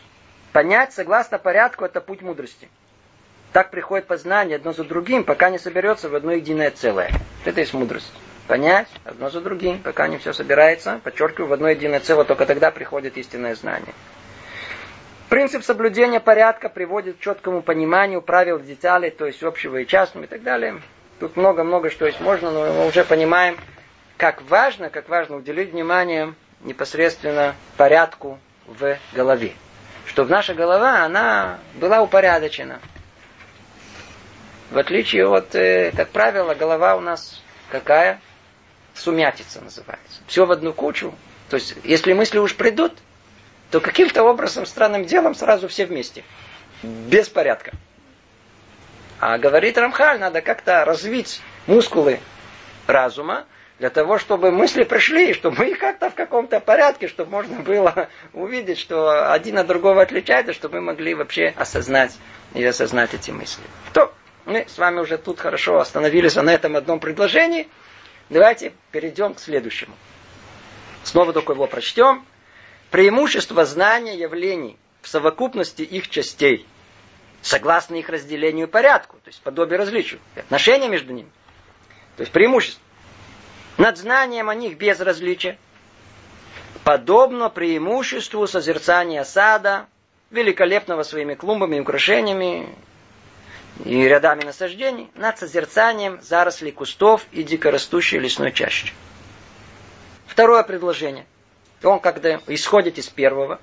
[0.53, 2.69] Понять согласно порядку это путь мудрости.
[3.53, 7.11] Так приходит познание одно за другим, пока не соберется в одно единое целое.
[7.45, 8.13] Это есть мудрость.
[8.47, 12.71] Понять одно за другим, пока не все собирается, подчеркиваю, в одно единое целое, только тогда
[12.71, 13.93] приходит истинное знание.
[15.29, 20.29] Принцип соблюдения порядка приводит к четкому пониманию правил деталей, то есть общего и частного и
[20.29, 20.81] так далее.
[21.19, 23.57] Тут много-много что есть можно, но мы уже понимаем,
[24.17, 29.53] как важно, как важно уделить внимание непосредственно порядку в голове.
[30.07, 32.79] Чтобы наша голова, она была упорядочена.
[34.71, 38.21] В отличие от, э, как правило, голова у нас какая?
[38.97, 40.21] Сумятица называется.
[40.27, 41.15] Все в одну кучу.
[41.51, 42.93] То есть, если мысли уж придут,
[43.71, 46.25] то каким-то образом, странным делом, сразу все вместе.
[46.83, 47.73] Без порядка.
[49.21, 52.21] А говорит Рамхаль, надо как-то развить мускулы
[52.87, 53.47] разума,
[53.79, 58.79] для того, чтобы мысли пришли, чтобы их как-то в каком-то порядке, чтобы можно было увидеть,
[58.79, 62.17] что один от другого отличается, чтобы мы могли вообще осознать
[62.55, 63.63] и осознать эти мысли.
[63.93, 64.15] То
[64.47, 67.69] мы с вами уже тут хорошо остановились на этом одном предложении.
[68.29, 69.95] Давайте перейдем к следующему.
[71.05, 72.25] Снова только его прочтем.
[72.91, 76.67] Преимущество знания явлений в совокупности их частей,
[77.43, 81.31] согласно их разделению и порядку, то есть подобие различию, отношения между ними.
[82.17, 82.83] То есть преимущество.
[83.79, 85.59] Над знанием о них без различия.
[86.83, 89.87] Подобно преимуществу созерцания сада,
[90.31, 92.75] великолепного своими клумбами и украшениями,
[93.85, 98.93] и рядами насаждений, над созерцанием зарослей кустов и дикорастущей лесной чащи.
[100.27, 101.27] Второе предложение.
[101.83, 103.61] Он когда исходит из первого.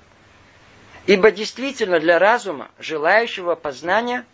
[1.06, 4.24] Ибо действительно для разума, желающего познания,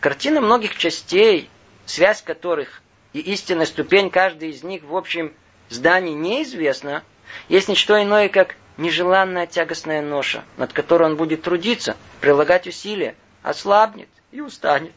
[0.00, 1.48] картина многих частей,
[1.86, 5.32] связь которых и истинная ступень каждой из них в общем
[5.68, 7.04] здании неизвестна,
[7.48, 14.08] есть ничто иное, как нежеланная тягостная ноша, над которой он будет трудиться, прилагать усилия, ослабнет
[14.32, 14.92] и устанет.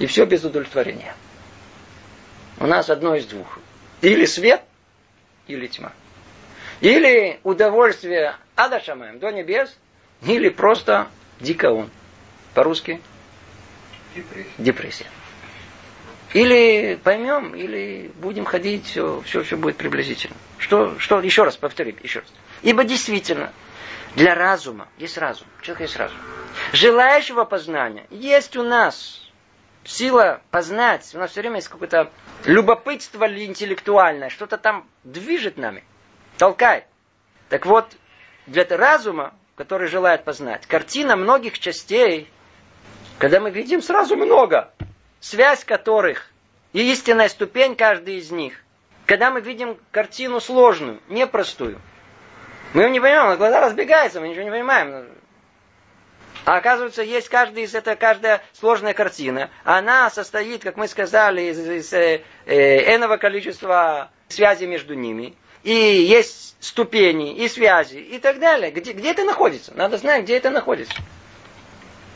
[0.00, 1.14] И все без удовлетворения.
[2.58, 3.58] У нас одно из двух.
[4.00, 4.62] Или свет,
[5.46, 5.92] или тьма.
[6.80, 9.76] Или удовольствие адашамаем до небес,
[10.22, 11.08] или просто
[11.38, 11.90] дикаун.
[12.54, 13.02] По-русски?
[14.14, 14.50] Депрессия.
[14.56, 15.06] Депрессия.
[16.32, 20.36] Или поймем, или будем ходить, все, все, все будет приблизительно.
[20.56, 22.28] Что, что, еще раз повторим, еще раз.
[22.62, 23.52] Ибо действительно,
[24.16, 26.16] для разума есть разум, человек есть разум.
[26.72, 29.29] Желающего познания есть у нас
[29.84, 31.08] сила познать.
[31.14, 32.10] У нас все время есть какое-то
[32.44, 35.84] любопытство интеллектуальное, что-то там движет нами,
[36.38, 36.84] толкает.
[37.48, 37.86] Так вот,
[38.46, 42.30] для разума, который желает познать, картина многих частей,
[43.18, 44.72] когда мы видим сразу много,
[45.20, 46.30] связь которых
[46.72, 48.62] и истинная ступень каждой из них,
[49.06, 51.80] когда мы видим картину сложную, непростую,
[52.72, 55.08] мы ее не понимаем, глаза разбегаются, мы ничего не понимаем.
[56.44, 59.50] А оказывается, есть каждая из это каждая сложная картина.
[59.64, 65.34] Она состоит, как мы сказали, из, из э, э, энного количества связей между ними.
[65.62, 68.70] И есть ступени, и связи, и так далее.
[68.70, 69.72] Где, где это находится?
[69.74, 70.94] Надо знать, где это находится.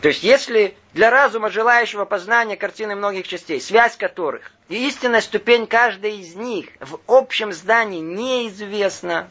[0.01, 5.67] То есть, если для разума, желающего познания картины многих частей, связь которых и истинная ступень
[5.67, 9.29] каждой из них в общем здании неизвестна,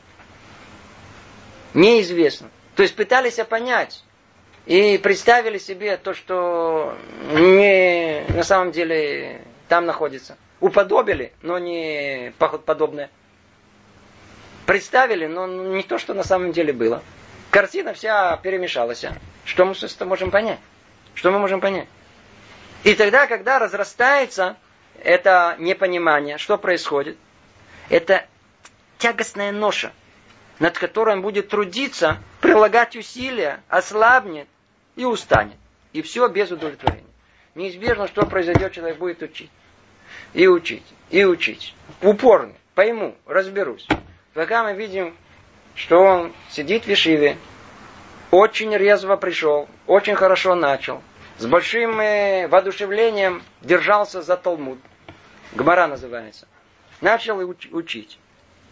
[1.73, 2.49] неизвестна.
[2.75, 4.03] То есть, пытались понять,
[4.65, 6.95] и представили себе то, что
[7.31, 10.37] не на самом деле там находится.
[10.59, 13.09] Уподобили, но не подобное.
[14.65, 17.03] Представили, но не то, что на самом деле было.
[17.51, 19.05] Картина вся перемешалась.
[19.45, 20.59] Что мы можем понять?
[21.13, 21.87] Что мы можем понять?
[22.83, 24.55] И тогда, когда разрастается
[25.03, 27.17] это непонимание, что происходит?
[27.89, 28.25] Это
[28.97, 29.91] тягостная ноша,
[30.63, 34.47] над которой он будет трудиться, прилагать усилия, ослабнет
[34.95, 35.57] и устанет.
[35.91, 37.03] И все без удовлетворения.
[37.53, 39.51] Неизбежно, что произойдет, человек будет учить.
[40.33, 41.75] И учить, и учить.
[42.01, 42.53] Упорно.
[42.75, 43.85] Пойму, разберусь.
[44.33, 45.17] Пока мы видим,
[45.75, 47.35] что он сидит в Вишиве,
[48.31, 51.03] очень резво пришел, очень хорошо начал,
[51.39, 54.79] с большим э, воодушевлением держался за Талмуд.
[55.51, 56.47] Гмара называется.
[57.01, 58.17] Начал уч- учить.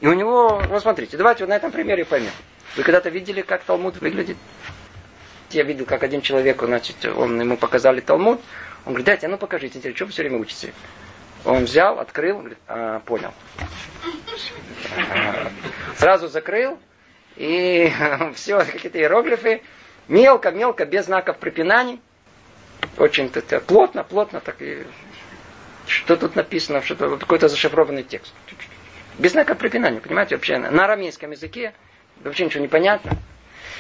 [0.02, 2.32] И у него, ну смотрите, давайте вот на этом примере поймем.
[2.76, 4.38] Вы когда-то видели, как Талмуд выглядит?
[5.52, 8.42] Я видел, как один человек, значит, он ему показали Талмуд.
[8.86, 10.74] Он говорит, дайте, ну покажите, интересно, что вы все время учите?
[11.46, 13.32] Он взял, открыл, говорит, а, понял.
[15.98, 16.80] Сразу закрыл,
[17.36, 17.92] и
[18.36, 19.62] все, какие-то иероглифы,
[20.08, 22.02] мелко-мелко, без знаков препинаний.
[22.98, 24.86] Очень это, плотно, плотно, так и
[25.86, 28.34] что тут написано, что то какой-то зашифрованный текст.
[29.18, 31.74] Без знаков препинания, понимаете, вообще на арамейском языке
[32.24, 33.12] вообще ничего не понятно.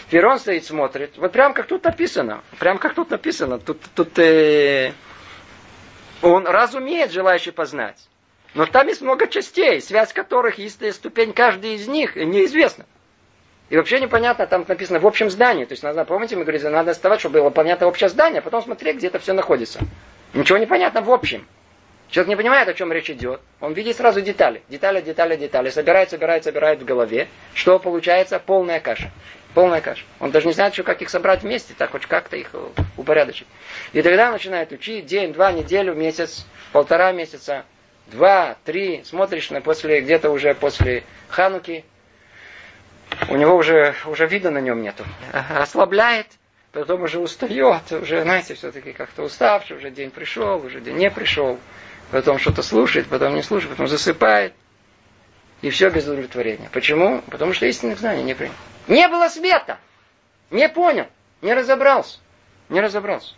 [0.07, 4.91] Теперь стоит, смотрит, вот прям как тут написано, прям как тут написано, тут, тут э,
[6.21, 7.97] он разумеет, желающий познать.
[8.53, 12.85] Но там есть много частей, связь которых, есть ступень каждой из них, неизвестна.
[13.69, 15.63] И вообще непонятно, там написано в общем здании.
[15.63, 18.61] То есть, надо, помните, мы говорили, надо оставать, чтобы было понятно общее здание, а потом
[18.61, 19.79] смотреть, где это все находится.
[20.33, 21.47] Ничего не понятно в общем.
[22.11, 23.39] Человек не понимает, о чем речь идет.
[23.61, 24.61] Он видит сразу детали.
[24.67, 25.69] Детали, детали, детали.
[25.69, 27.29] Собирает, собирает, собирает в голове.
[27.53, 28.37] Что получается?
[28.37, 29.09] Полная каша.
[29.53, 30.03] Полная каша.
[30.19, 32.53] Он даже не знает, что, как их собрать вместе, так хоть как-то их
[32.97, 33.47] упорядочить.
[33.93, 37.63] И тогда начинает учить день, два, неделю, месяц, полтора месяца,
[38.07, 39.03] два, три.
[39.05, 41.85] Смотришь на после, где-то уже после Хануки,
[43.29, 45.05] у него уже, уже вида на нем нету.
[45.55, 46.27] Ослабляет,
[46.73, 51.57] потом уже устает, уже, знаете, все-таки как-то уставший, уже день пришел, уже день не пришел.
[52.11, 54.53] Потом что-то слушает, потом не слушает, потом засыпает.
[55.61, 56.69] И все без удовлетворения.
[56.71, 57.21] Почему?
[57.29, 58.53] Потому что истинных знаний не принял.
[58.87, 59.79] Не было света.
[60.49, 61.07] Не понял.
[61.41, 62.19] Не разобрался.
[62.67, 63.33] Не разобрался.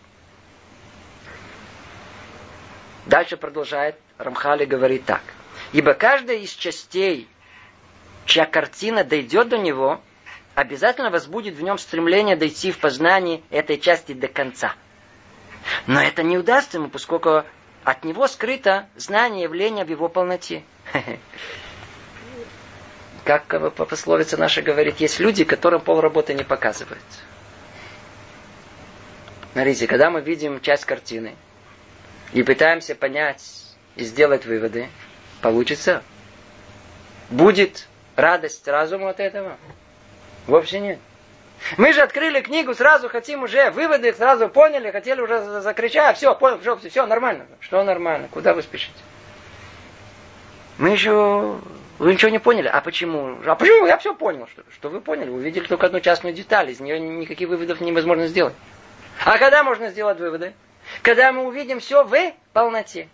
[3.06, 5.22] Дальше продолжает Рамхали говорит так.
[5.74, 7.28] Ибо каждая из частей
[8.26, 10.02] чья картина дойдет до него,
[10.56, 14.74] обязательно возбудит в нем стремление дойти в познании этой части до конца.
[15.88, 17.44] Но это не удастся ему, поскольку
[17.84, 20.64] от него скрыто знание явления в его полноте.
[23.24, 27.02] Как пословица наша говорит, есть люди, которым полработы не показывают.
[29.54, 31.36] Смотрите, когда мы видим часть картины
[32.34, 34.90] и пытаемся понять и сделать выводы,
[35.42, 36.04] получится.
[37.30, 39.58] Будет радость разуму от этого?
[40.48, 41.00] Вовсе нет.
[41.78, 46.60] Мы же открыли книгу, сразу хотим уже выводы, сразу поняли, хотели уже закричать, все, понял,
[46.60, 47.46] все, все нормально.
[47.60, 48.28] Что нормально?
[48.32, 48.98] Куда вы спешите?
[50.78, 51.60] Мы еще...
[52.00, 52.68] Вы ничего не поняли?
[52.68, 53.38] А почему?
[53.46, 53.86] А почему?
[53.86, 54.48] Я все понял.
[54.48, 55.30] Что, что вы поняли?
[55.30, 58.56] Увидели только одну частную деталь, из нее никаких выводов невозможно сделать.
[59.24, 60.54] А когда можно сделать выводы?
[61.02, 63.08] Когда мы увидим все в полноте.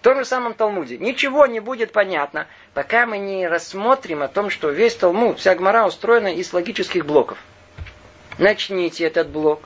[0.00, 0.98] В том же самом Талмуде.
[0.98, 5.86] Ничего не будет понятно, пока мы не рассмотрим о том, что весь Талмуд, вся Гмара
[5.86, 7.38] устроена из логических блоков.
[8.38, 9.62] Начните этот блок,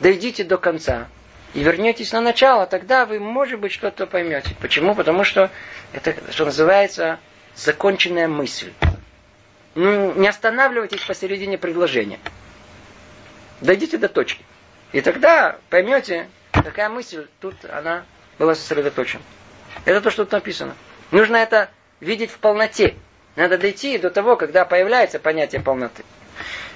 [0.00, 1.08] дойдите до конца
[1.54, 4.54] и вернетесь на начало, тогда вы, может быть, что-то поймете.
[4.60, 4.94] Почему?
[4.94, 5.50] Потому что
[5.92, 7.18] это, что называется,
[7.54, 8.72] законченная мысль.
[9.74, 12.18] Ну, не останавливайтесь посередине предложения.
[13.60, 14.44] Дойдите до точки.
[14.92, 18.04] И тогда поймете, какая мысль тут она
[18.38, 19.22] была сосредоточена.
[19.84, 20.74] Это то, что тут написано.
[21.10, 22.94] Нужно это видеть в полноте.
[23.36, 26.04] Надо дойти до того, когда появляется понятие полноты.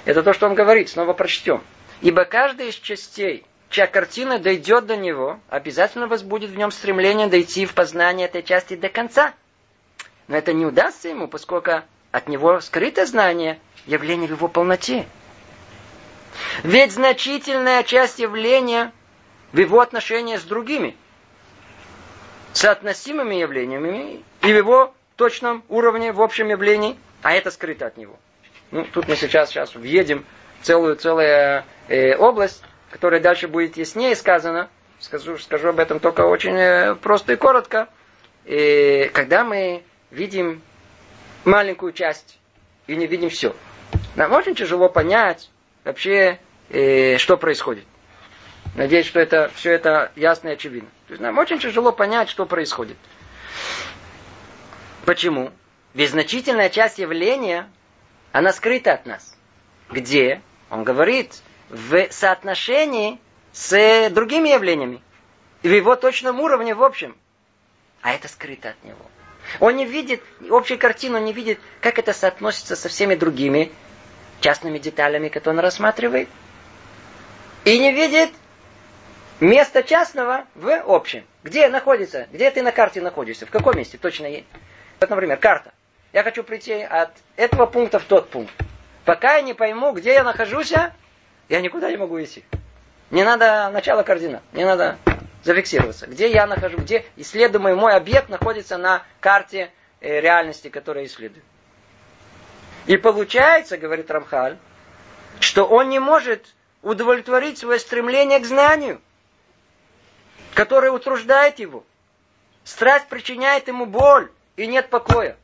[0.04, 0.88] Это то, что он говорит.
[0.88, 1.62] Снова прочтем.
[2.00, 7.66] Ибо каждая из частей, чья картина дойдет до него, обязательно возбудит в нем стремление дойти
[7.66, 9.34] в познание этой части до конца.
[10.28, 15.06] Но это не удастся ему, поскольку от него скрыто знание явления в его полноте.
[16.62, 18.92] Ведь значительная часть явления
[19.52, 20.96] в его отношении с другими–
[22.52, 28.18] соотносимыми явлениями и в его точном уровне, в общем явлении, а это скрыто от него.
[28.72, 30.24] Ну, тут мы сейчас, сейчас въедем
[30.62, 34.70] целую, целую э, область, которая дальше будет яснее сказано.
[34.98, 37.88] Скажу, скажу об этом только очень э, просто и коротко.
[38.46, 40.62] И когда мы видим
[41.44, 42.38] маленькую часть
[42.86, 43.54] и не видим все,
[44.16, 45.50] нам очень тяжело понять
[45.84, 47.84] вообще, э, что происходит.
[48.74, 50.88] Надеюсь, что это, все это ясно и очевидно.
[51.08, 52.96] То есть нам очень тяжело понять, что происходит.
[55.04, 55.50] Почему?
[55.92, 57.68] Ведь значительная часть явления,
[58.32, 59.36] она скрыта от нас.
[59.90, 60.40] Где?
[60.70, 63.20] Он говорит, в соотношении
[63.52, 65.02] с другими явлениями.
[65.62, 67.16] И в его точном уровне в общем.
[68.00, 68.98] А это скрыто от него.
[69.60, 73.70] Он не видит, общей картину не видит, как это соотносится со всеми другими
[74.40, 76.28] частными деталями, которые он рассматривает,
[77.64, 78.30] и не видит
[79.40, 81.24] место частного в общем.
[81.44, 82.26] Где находится?
[82.32, 83.46] Где ты на карте находишься?
[83.46, 84.46] В каком месте точно есть?
[85.00, 85.72] Вот, например, карта.
[86.12, 88.52] Я хочу прийти от этого пункта в тот пункт.
[89.04, 90.72] Пока я не пойму, где я нахожусь,
[91.48, 92.44] я никуда не могу идти.
[93.10, 94.42] Не надо начало координат.
[94.52, 94.98] Не надо
[95.42, 96.06] зафиксироваться.
[96.06, 99.70] Где я нахожусь, где исследуемый мой объект находится на карте
[100.00, 101.44] э, реальности, которая исследует.
[102.86, 104.56] И получается, говорит Рамхаль,
[105.40, 109.00] что он не может удовлетворить свое стремление к знанию,
[110.54, 111.84] которое утруждает его.
[112.64, 115.36] Страсть причиняет ему боль, и нет покоя.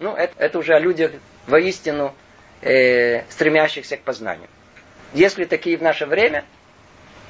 [0.00, 1.12] Ну, это, это уже о людях
[1.46, 2.14] воистину
[2.62, 4.48] э, стремящихся к познанию.
[5.12, 6.46] Если такие в наше время,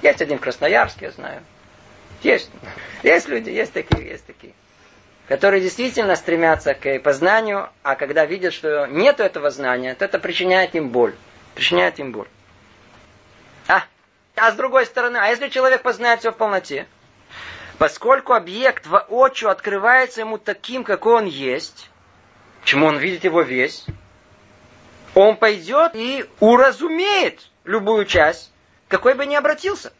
[0.03, 1.43] есть один в Красноярске, я знаю.
[2.23, 2.49] Есть.
[3.03, 4.53] Есть люди, есть такие, есть такие.
[5.27, 10.75] Которые действительно стремятся к познанию, а когда видят, что нет этого знания, то это причиняет
[10.75, 11.15] им боль.
[11.55, 12.29] Причиняет им боль.
[13.67, 13.85] А,
[14.37, 16.87] а с другой стороны, а если человек познает все в полноте,
[17.79, 21.90] поскольку объект воочию открывается ему таким, какой он есть,
[22.65, 23.87] чему он видит его весь,
[25.15, 28.53] он пойдет и уразумеет любую часть,
[28.89, 29.93] какой бы ни обратился.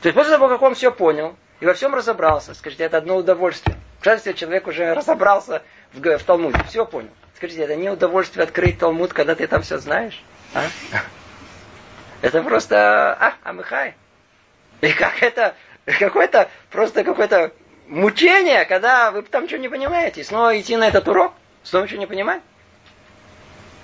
[0.00, 3.16] То есть после того, как он все понял и во всем разобрался, скажите, это одно
[3.16, 3.76] удовольствие.
[4.00, 5.62] Кажется, человек уже разобрался
[5.92, 7.10] в, в Талмуде, все понял.
[7.36, 10.22] Скажите, это не удовольствие открыть Талмуд, когда ты там все знаешь?
[10.54, 10.64] А?
[12.22, 13.94] Это просто а, амыхай.
[14.80, 15.56] И как это,
[15.98, 17.52] какое-то, просто какое-то
[17.88, 20.22] мучение, когда вы там что не понимаете.
[20.22, 22.42] Снова идти на этот урок, снова что не понимать.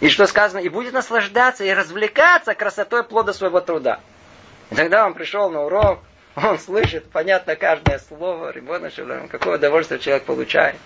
[0.00, 4.00] И что сказано, и будет наслаждаться и развлекаться красотой плода своего труда.
[4.70, 6.00] И тогда он пришел на урок,
[6.36, 8.52] он слышит, понятно, каждое слово,
[9.28, 10.76] какое удовольствие человек получает.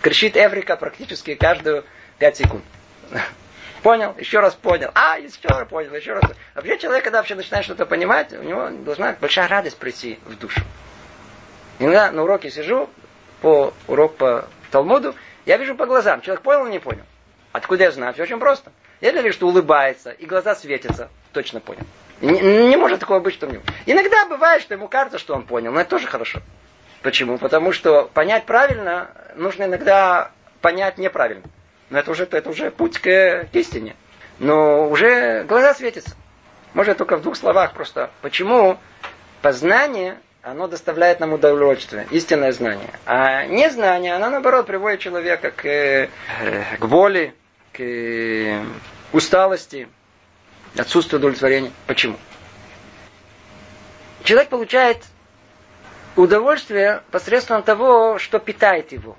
[0.00, 1.84] Кричит Эврика практически каждую
[2.18, 2.64] пять секунд.
[3.82, 4.14] Понял?
[4.16, 4.92] Еще раз понял.
[4.94, 6.22] А, еще раз понял, еще раз.
[6.54, 10.60] Вообще человек, когда вообще начинает что-то понимать, у него должна большая радость прийти в душу.
[11.80, 12.88] Иногда на уроке сижу,
[13.40, 17.04] по урок по Талмуду, я вижу по глазам, человек понял или не понял.
[17.52, 18.14] Откуда я знаю?
[18.14, 18.72] Все очень просто.
[19.00, 21.10] Я вижу, что улыбается, и глаза светятся.
[21.32, 21.82] Точно понял.
[22.20, 23.62] Не, не может такого быть, что у.
[23.84, 26.40] Иногда бывает, что ему кажется, что он понял, но это тоже хорошо.
[27.02, 27.36] Почему?
[27.36, 31.42] Потому что понять правильно нужно иногда понять неправильно.
[31.90, 33.96] Но это уже, это уже путь к, к истине.
[34.38, 36.16] Но уже глаза светятся.
[36.74, 38.10] Может только в двух словах просто.
[38.22, 38.78] Почему
[39.42, 42.90] познание, оно доставляет нам удовольствие, истинное знание.
[43.06, 46.08] А незнание, оно наоборот приводит человека к, э,
[46.78, 47.34] к боли,
[47.72, 48.64] к
[49.12, 49.88] усталости,
[50.76, 51.70] отсутствию удовлетворения.
[51.86, 52.16] Почему?
[54.24, 54.98] Человек получает
[56.16, 59.16] удовольствие посредством того, что питает его.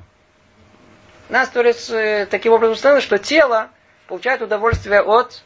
[1.29, 3.69] Нас Торец э, таким образом установил, что тело
[4.07, 5.41] получает удовольствие от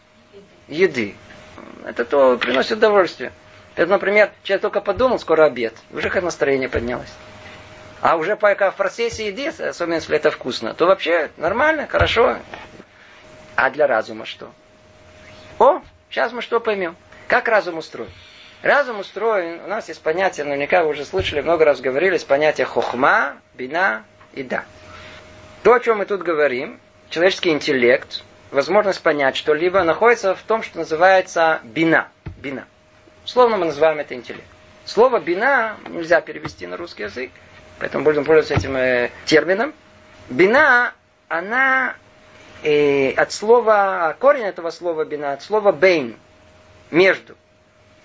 [0.68, 1.16] еды.
[1.86, 3.32] Это то приносит удовольствие.
[3.78, 7.14] Это, например, человек только подумал, скоро обед, уже как настроение поднялось.
[8.02, 12.38] А уже пока в процессе еды, особенно если это вкусно, то вообще нормально, хорошо.
[13.56, 14.52] А для разума что?
[15.60, 16.96] О, сейчас мы что поймем.
[17.28, 18.12] Как разум устроен?
[18.64, 23.38] Разум устроен, у нас есть понятие, наверняка вы уже слышали, много раз говорили, понятие хохма,
[23.54, 24.66] бина и да.
[25.62, 26.80] То, о чем мы тут говорим,
[27.12, 32.08] человеческий интеллект, возможность понять что-либо, находится в том, что называется бина.
[32.38, 32.66] Бина.
[33.28, 34.48] Словно мы называем это интеллект.
[34.86, 37.30] Слово бина нельзя перевести на русский язык,
[37.78, 39.74] поэтому будем пользоваться этим э, термином.
[40.30, 40.94] Бина,
[41.28, 41.98] она
[42.64, 46.16] и от слова, корень этого слова бина, от слова бейн,
[46.90, 47.36] между.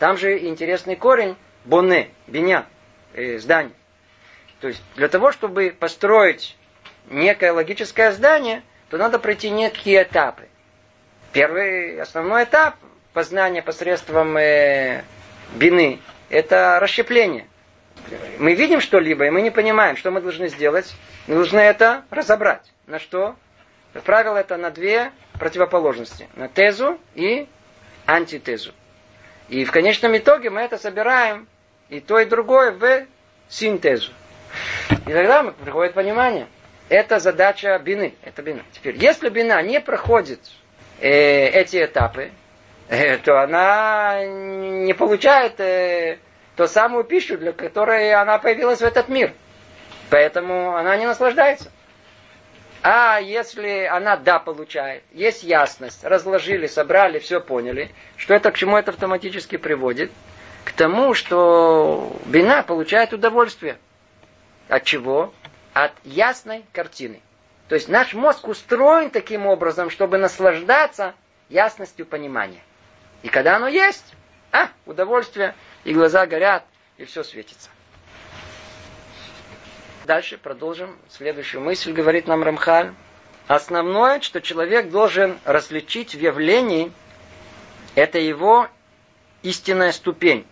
[0.01, 2.67] Там же интересный корень боне, биня,
[3.15, 3.75] э, здание.
[4.61, 6.57] То есть для того, чтобы построить
[7.11, 10.49] некое логическое здание, то надо пройти некие этапы.
[11.33, 12.75] Первый основной этап
[13.13, 15.05] познания посредством э,
[15.55, 17.47] бины– это расщепление.
[18.39, 20.93] Мы видим что-либо, и мы не понимаем, что мы должны сделать.
[21.27, 22.73] Мы должны это разобрать.
[22.87, 23.37] На что?
[23.93, 26.29] Как правило, это на две противоположности.
[26.35, 27.47] На тезу и
[28.07, 28.73] антитезу.
[29.49, 31.47] И в конечном итоге мы это собираем
[31.89, 33.07] и то, и другое в
[33.49, 34.13] синтезу.
[35.07, 36.47] И тогда приходит понимание.
[36.89, 38.15] Это задача бины.
[38.23, 38.63] Это бина.
[38.73, 40.41] Теперь, если бина не проходит
[41.01, 42.33] э, эти этапы,
[43.25, 46.19] то она не получает э,
[46.57, 49.33] ту самую пищу, для которой она появилась в этот мир.
[50.11, 51.71] Поэтому она не наслаждается.
[52.83, 58.77] А если она да получает, есть ясность, разложили, собрали, все поняли, что это к чему
[58.77, 60.11] это автоматически приводит?
[60.65, 63.79] К тому, что бина получает удовольствие.
[64.69, 65.33] От чего?
[65.73, 67.21] От ясной картины.
[67.69, 71.15] То есть наш мозг устроен таким образом, чтобы наслаждаться
[71.49, 72.61] ясностью понимания.
[73.23, 74.15] И когда оно есть,
[74.51, 75.55] а, удовольствие,
[75.85, 76.65] и глаза горят,
[76.99, 77.71] и все светится.
[80.05, 80.99] Дальше продолжим.
[81.09, 82.93] Следующую мысль говорит нам Рамхаль.
[83.47, 86.93] Основное, что человек должен различить в явлении,
[87.95, 88.69] это его
[89.43, 90.47] истинная ступень,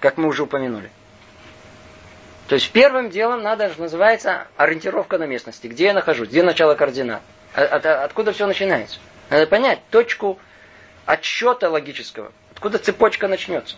[0.00, 0.90] как мы уже упомянули.
[2.48, 5.66] То есть первым делом надо, что называется, ориентировка на местности.
[5.66, 7.22] Где я нахожусь, где начало координат.
[7.54, 8.98] От, откуда все начинается.
[9.30, 10.38] Надо понять точку
[11.06, 12.32] отсчета логического.
[12.52, 13.76] Откуда цепочка начнется.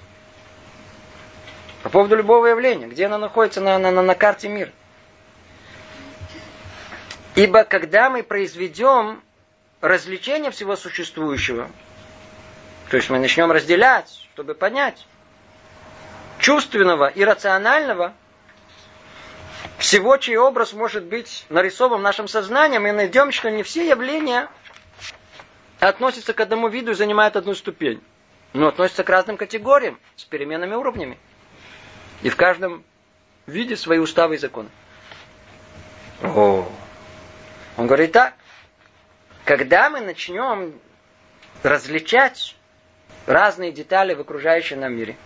[1.82, 4.72] По поводу любого явления, где оно находится на, на, на, карте мира.
[7.34, 9.22] Ибо когда мы произведем
[9.80, 11.70] развлечение всего существующего,
[12.90, 15.06] то есть мы начнем разделять, чтобы понять,
[16.38, 18.14] чувственного и рационального,
[19.78, 24.48] всего, чей образ может быть нарисован нашим сознанием, мы найдем, что не все явления
[25.80, 28.02] относятся к одному виду и занимают одну ступень,
[28.52, 31.18] но относятся к разным категориям с переменными уровнями.
[32.22, 32.84] И в каждом
[33.46, 34.68] виде свои уставы и законы.
[36.22, 36.66] О,
[37.76, 38.34] он говорит так.
[39.44, 40.74] Когда мы начнем
[41.62, 42.56] различать
[43.26, 45.16] разные детали в окружающем нам мире,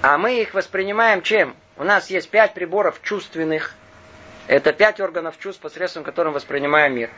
[0.00, 1.54] а мы их воспринимаем чем?
[1.76, 3.74] У нас есть пять приборов чувственных.
[4.46, 7.10] Это пять органов чувств, посредством которых воспринимаем мир.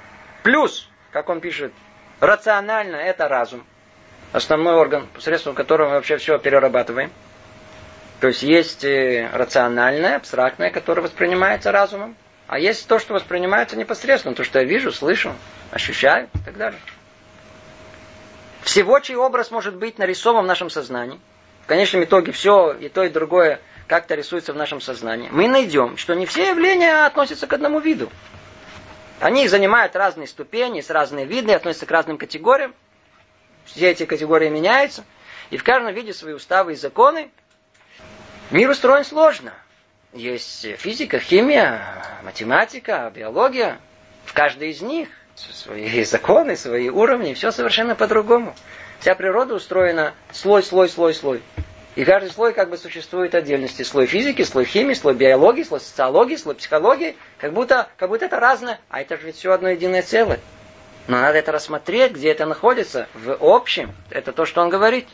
[0.43, 1.73] Плюс, как он пишет,
[2.27, 3.65] рационально это разум.
[4.33, 7.11] Основной орган, посредством которого мы вообще все перерабатываем.
[8.21, 12.17] То есть есть э, рациональное, абстрактное, которое воспринимается разумом.
[12.47, 15.33] А есть то, что воспринимается непосредственно, то, что я вижу, слышу,
[15.71, 16.81] ощущаю и так далее.
[18.63, 21.21] Всего, чей образ может быть нарисован в нашем сознании.
[21.65, 25.29] В конечном итоге все и то, и другое как-то рисуется в нашем сознании.
[25.31, 28.11] Мы найдем, что не все явления относятся к одному виду.
[29.21, 32.75] Они занимают разные ступени, с разные виды, относятся к разным категориям.
[33.65, 35.05] Все эти категории меняются.
[35.51, 37.31] И в каждом виде свои уставы и законы.
[38.51, 39.55] Мир устроен сложно.
[40.13, 43.81] Есть физика, химия, математика, биология.
[44.27, 48.55] В каждой из них свои законы, свои уровни, все совершенно по-другому.
[49.01, 51.43] Вся природа устроена слой, слой, слой, слой.
[51.97, 53.83] И каждый слой как бы существует отдельности.
[53.83, 57.17] Слой физики, слой химии, слой биологии, слой социологии, слой психологии.
[57.39, 60.41] Как будто, как будто это разное, а это же все одно единое целое.
[61.07, 63.95] Но надо это рассмотреть, где это находится, в общем.
[64.11, 65.07] Это то, что он говорит.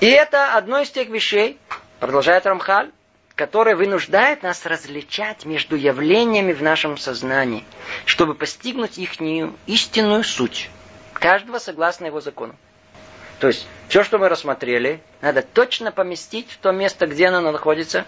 [0.00, 1.58] И это одно из тех вещей,
[1.98, 2.90] продолжает Рамхаль,
[3.34, 7.64] которое вынуждает нас различать между явлениями в нашем сознании,
[8.04, 9.12] чтобы постигнуть их
[9.66, 10.70] истинную суть,
[11.14, 12.54] каждого согласно его закону.
[13.42, 18.04] То есть, все, что мы рассмотрели, надо точно поместить в то место, где оно находится.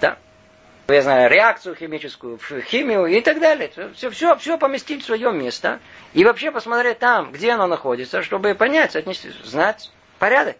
[0.00, 0.16] Да?
[0.88, 3.70] Я знаю, реакцию химическую, химию и так далее.
[3.94, 5.78] Все, все, все поместить в свое место.
[6.14, 10.56] И вообще посмотреть там, где оно находится, чтобы понять, отнести, знать порядок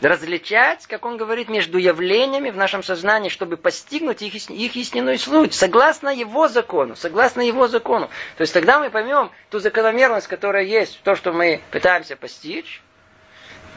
[0.00, 5.54] различать, как он говорит, между явлениями в нашем сознании, чтобы постигнуть их, их истинную суть,
[5.54, 8.08] согласно его закону, согласно его закону.
[8.36, 12.82] То есть тогда мы поймем ту закономерность, которая есть в том, что мы пытаемся постичь,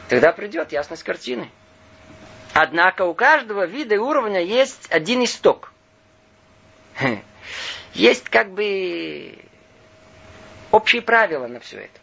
[0.08, 1.50] тогда придет ясность картины.
[2.52, 5.72] Однако у каждого вида и уровня есть один исток.
[7.94, 9.36] Есть как бы
[10.70, 11.99] общие правила на все это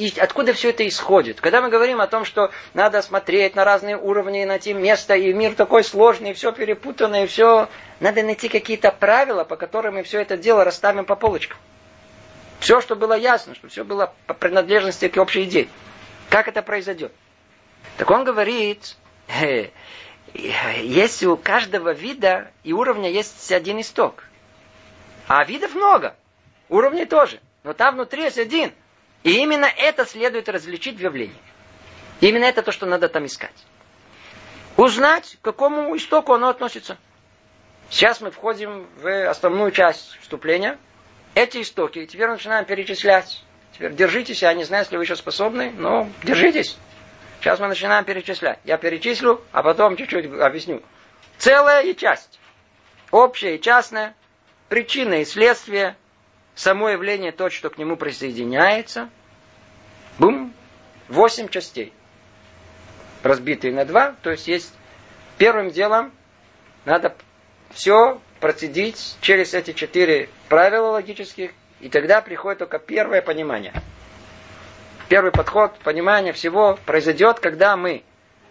[0.00, 1.42] и откуда все это исходит.
[1.42, 5.54] Когда мы говорим о том, что надо смотреть на разные уровни, найти место, и мир
[5.54, 7.68] такой сложный, и все перепутано, и все,
[8.00, 11.58] надо найти какие-то правила, по которым мы все это дело расставим по полочкам.
[12.60, 15.68] Все, что было ясно, что все было по принадлежности к общей идее.
[16.30, 17.12] Как это произойдет?
[17.98, 18.96] Так он говорит,
[19.28, 19.68] э,
[20.32, 24.24] если у каждого вида и уровня есть один исток.
[25.28, 26.16] А видов много.
[26.70, 27.38] Уровней тоже.
[27.64, 28.72] Но там внутри есть один.
[29.22, 31.36] И именно это следует различить в явлении.
[32.20, 33.54] именно это то, что надо там искать.
[34.76, 36.96] Узнать, к какому истоку оно относится.
[37.90, 40.78] Сейчас мы входим в основную часть вступления.
[41.34, 43.42] Эти истоки теперь начинаем перечислять.
[43.72, 46.78] Теперь держитесь, я не знаю, если вы еще способны, но держитесь.
[47.40, 48.58] Сейчас мы начинаем перечислять.
[48.64, 50.82] Я перечислю, а потом чуть-чуть объясню.
[51.38, 52.38] Целая и часть.
[53.10, 54.14] Общая и частная.
[54.68, 55.96] Причина и следствие
[56.60, 59.08] само явление, то, что к нему присоединяется,
[60.18, 60.52] бум,
[61.08, 61.92] восемь частей,
[63.22, 64.74] разбитые на два, то есть есть
[65.38, 66.12] первым делом
[66.84, 67.16] надо
[67.70, 73.72] все процедить через эти четыре правила логических, и тогда приходит только первое понимание.
[75.08, 78.04] Первый подход, понимание всего произойдет, когда мы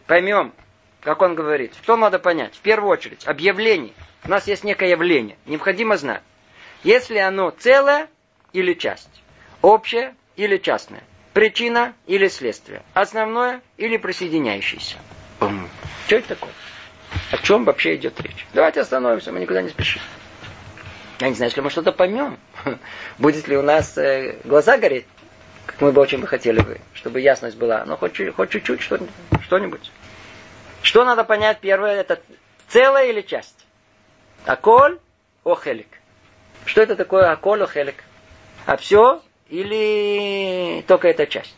[0.07, 0.53] поймем,
[1.01, 2.55] как он говорит, что надо понять.
[2.55, 3.93] В первую очередь, объявление.
[4.23, 6.23] У нас есть некое явление, необходимо знать
[6.83, 8.07] если оно целое
[8.53, 9.21] или часть,
[9.61, 11.03] общее или частное.
[11.33, 12.81] Причина или следствие.
[12.93, 14.97] Основное или присоединяющееся.
[16.07, 16.51] Что это такое?
[17.31, 18.45] О чем вообще идет речь?
[18.53, 20.01] Давайте остановимся, мы никуда не спешим.
[21.19, 22.37] Я не знаю, если мы что-то поймем,
[23.17, 25.05] будет ли у нас э, глаза гореть,
[25.65, 27.85] как мы бы очень бы хотели бы, чтобы ясность была.
[27.85, 29.91] Но хоть, хоть чуть-чуть что-нибудь.
[30.81, 32.21] Что надо понять первое, это
[32.67, 33.65] целая или часть?
[34.45, 34.99] Аколь,
[35.43, 35.98] охелик.
[36.69, 38.03] Что это такое аколь, охелик?
[38.67, 41.55] А все или только эта часть?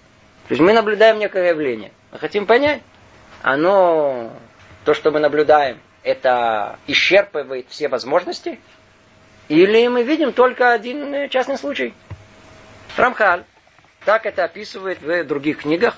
[0.48, 1.92] То есть мы наблюдаем некое явление.
[2.14, 2.82] Мы хотим понять,
[3.42, 4.32] оно,
[4.86, 8.58] то, что мы наблюдаем, это исчерпывает все возможности?
[9.50, 11.94] Или мы видим только один частный случай?
[12.96, 13.44] Рамхаль
[14.06, 15.96] так это описывает в других книгах.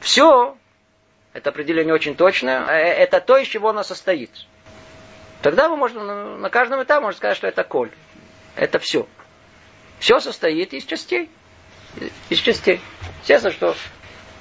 [0.00, 0.56] Все,
[1.34, 4.30] это определение очень точное, э, это то, из чего оно состоит.
[5.42, 7.90] Тогда мы можем на каждом этапе можно сказать, что это коль.
[8.58, 9.06] Это все.
[10.00, 11.30] Все состоит из частей.
[12.28, 12.80] Из частей.
[13.20, 13.76] Естественно, что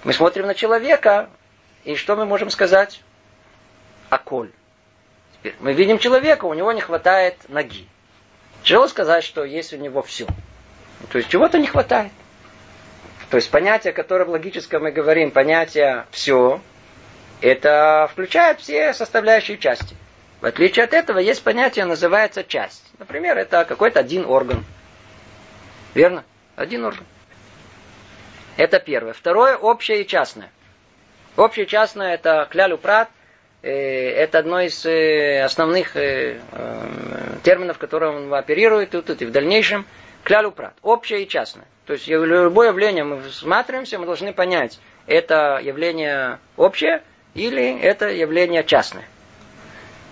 [0.04, 1.30] мы смотрим на человека,
[1.84, 3.02] и что мы можем сказать?
[4.10, 4.52] А коль.
[5.34, 7.88] Теперь мы видим человека, у него не хватает ноги.
[8.64, 10.26] Тяжело сказать, что есть у него все.
[11.12, 12.12] То есть чего-то не хватает.
[13.30, 16.60] То есть понятие, которое в логическом мы говорим, понятие все,
[17.42, 19.96] это включает все составляющие части.
[20.42, 22.84] В отличие от этого есть понятие, называется часть.
[23.00, 24.64] Например, это какой-то один орган.
[25.96, 26.24] Верно?
[26.56, 27.06] Один орган.
[28.56, 29.14] Это первое.
[29.14, 30.52] Второе, общее и частное.
[31.36, 33.10] Общее и частное это клялю прат.
[33.62, 36.40] Э, это одно из э, основных э,
[37.44, 39.86] терминов, которым он оперирует тут, тут и в дальнейшем.
[40.24, 40.74] Клялю прат.
[40.82, 41.66] Общее и частное.
[41.86, 47.02] То есть любое явление мы всматриваемся, мы должны понять, это явление общее
[47.34, 49.06] или это явление частное.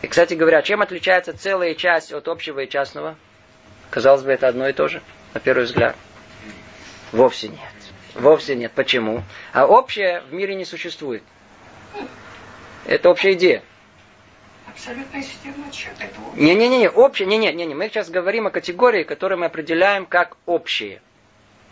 [0.06, 3.16] И, кстати говоря, чем отличается целая часть от общего и частного?
[3.90, 5.02] Казалось бы, это одно и то же,
[5.34, 5.96] на первый взгляд.
[7.12, 7.60] Вовсе нет.
[8.14, 8.72] Вовсе нет.
[8.76, 9.24] Почему?
[9.52, 11.24] А общее в мире не существует.
[12.86, 13.64] Это общая идея.
[14.68, 16.06] Абсолютная система отсчета.
[16.36, 21.02] Не-не-не, общее, не-не-не, мы сейчас говорим о категории, которую мы определяем как общее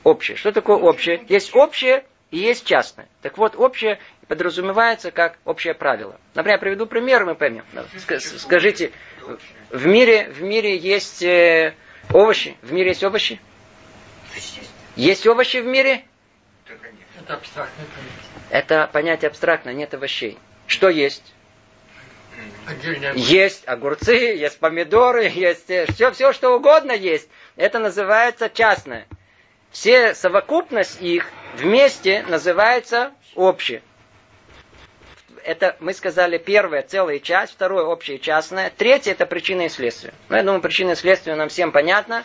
[0.04, 0.38] общее.
[0.38, 1.24] Что такое общее?
[1.30, 3.08] Есть общее и есть частное.
[3.22, 4.00] Так вот, общее
[4.34, 6.20] подразумевается как общее правило.
[6.34, 7.64] Например, я приведу пример, мы поймем.
[8.20, 8.92] Скажите,
[9.70, 11.76] в мире, в мире есть э,
[12.12, 12.58] овощи?
[12.64, 13.40] В мире есть овощи?
[14.96, 16.04] Есть овощи в мире?
[17.20, 18.50] Это абстрактное понятие.
[18.50, 20.40] Это понятие абстрактное, нет овощей.
[20.66, 21.36] Что есть?
[23.14, 27.30] Есть огурцы, есть помидоры, есть все, э, все, что угодно есть.
[27.56, 29.06] Это называется частное
[29.74, 31.26] все совокупность их
[31.56, 33.82] вместе называется общее.
[35.46, 40.14] Это мы сказали первая целая часть, второе общее частное, третье это причина и следствие.
[40.30, 42.24] Ну, я думаю, причина и следствие нам всем понятно.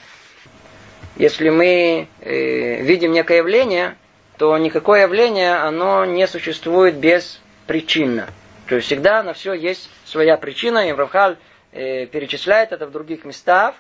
[1.17, 3.97] Если мы э, видим некое явление,
[4.37, 8.29] то никакое явление, оно не существует без причинно.
[8.69, 11.39] То есть всегда на все есть своя причина, и Равхаль
[11.73, 13.75] э, перечисляет это в других местах.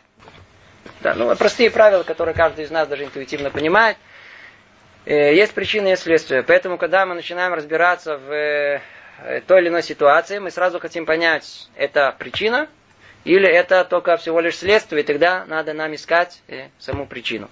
[1.00, 3.96] Да, ну, простые правила, которые каждый из нас даже интуитивно понимает.
[5.04, 6.42] Э, есть причины и следствия.
[6.42, 8.80] Поэтому, когда мы начинаем разбираться в э,
[9.46, 12.68] той или иной ситуации, мы сразу хотим понять, это причина
[13.24, 17.50] или это только всего лишь следствие, и тогда надо нам искать э, саму причину.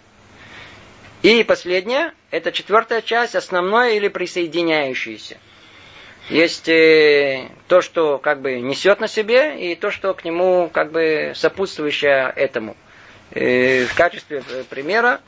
[1.23, 5.39] И последнее, это четвертая часть, основное или присоединяющееся.
[6.29, 10.93] Есть э, то, что как бы несет на себе, и то, что к нему как
[10.93, 12.77] бы сопутствующее этому.
[13.33, 15.21] Э, в качестве э, примера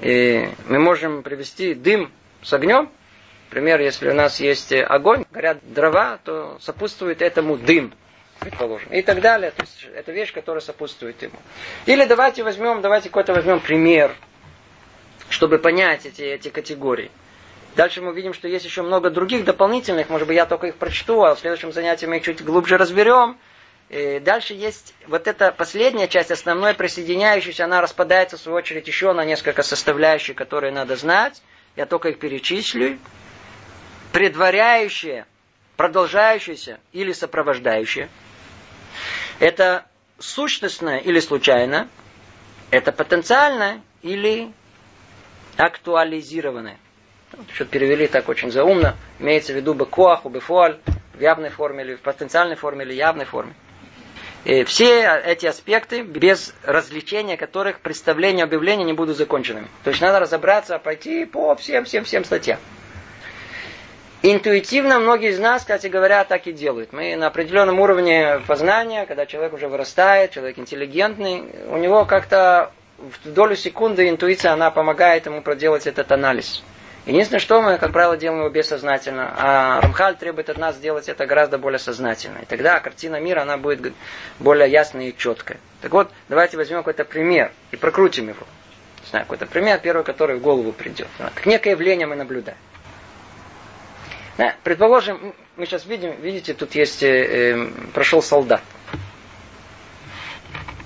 [0.00, 2.10] э, мы можем привести дым
[2.42, 2.90] с огнем.
[3.52, 7.92] Например, если у нас есть огонь, горят дрова, то сопутствует этому дым,
[8.40, 8.90] предположим.
[8.90, 9.50] И так далее.
[9.50, 11.34] То есть это вещь, которая сопутствует ему.
[11.84, 14.16] Или давайте возьмем, давайте какой-то возьмем пример,
[15.28, 17.10] чтобы понять эти, эти категории.
[17.76, 21.22] Дальше мы увидим, что есть еще много других дополнительных, может быть, я только их прочту,
[21.22, 23.36] а в следующем занятии мы их чуть глубже разберем.
[23.90, 29.12] И дальше есть вот эта последняя часть, основная присоединяющаяся, она распадается, в свою очередь, еще
[29.12, 31.42] на несколько составляющих, которые надо знать.
[31.76, 32.98] Я только их перечислю.
[34.12, 35.26] Предваряющее,
[35.76, 38.08] продолжающееся или сопровождающее.
[39.38, 39.86] Это
[40.18, 41.88] сущностное или случайно.
[42.70, 44.52] Это потенциальное или
[45.56, 46.78] актуализированное.
[47.54, 48.96] Что перевели так очень заумно.
[49.18, 50.78] Имеется в виду бы коах, бефуаль,
[51.14, 53.54] в явной форме или в потенциальной форме или явной форме.
[54.44, 59.68] И все эти аспекты, без развлечения которых представления объявления не будут законченными.
[59.84, 62.58] То есть надо разобраться, пойти по всем-всем-всем статьям.
[64.24, 66.92] Интуитивно многие из нас, кстати говоря, так и делают.
[66.92, 73.28] Мы на определенном уровне познания, когда человек уже вырастает, человек интеллигентный, у него как-то в
[73.28, 76.62] долю секунды интуиция, она помогает ему проделать этот анализ.
[77.04, 79.34] Единственное, что мы, как правило, делаем его бессознательно.
[79.36, 82.38] А Рамхаль требует от нас сделать это гораздо более сознательно.
[82.38, 83.92] И тогда картина мира, она будет
[84.38, 85.58] более ясная и четкая.
[85.80, 88.46] Так вот, давайте возьмем какой-то пример и прокрутим его.
[89.02, 91.08] Не знаю, какой-то пример, первый, который в голову придет.
[91.18, 92.56] Как некое явление мы наблюдаем.
[94.38, 98.62] Да, предположим, мы сейчас видим, видите, тут есть, э, э, прошел солдат.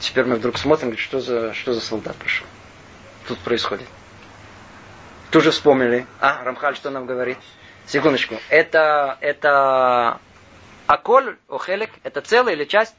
[0.00, 2.46] Теперь мы вдруг смотрим, говорит, что за, что за солдат прошел.
[3.28, 3.86] Тут происходит.
[5.30, 6.06] Тут же вспомнили.
[6.20, 7.38] А, Рамхаль что нам говорит?
[7.86, 8.36] Секундочку.
[8.48, 10.20] Это, это
[10.86, 12.94] Аколь, Охелек, это целая или часть?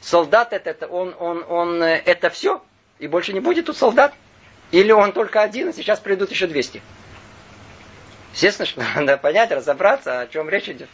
[0.00, 2.62] Солдат это, это он, он, он, это все?
[2.98, 4.14] И больше не будет тут солдат?
[4.70, 6.82] Или он только один, и сейчас придут еще 200?
[8.32, 10.88] Естественно, что надо понять, разобраться, о чем речь идет.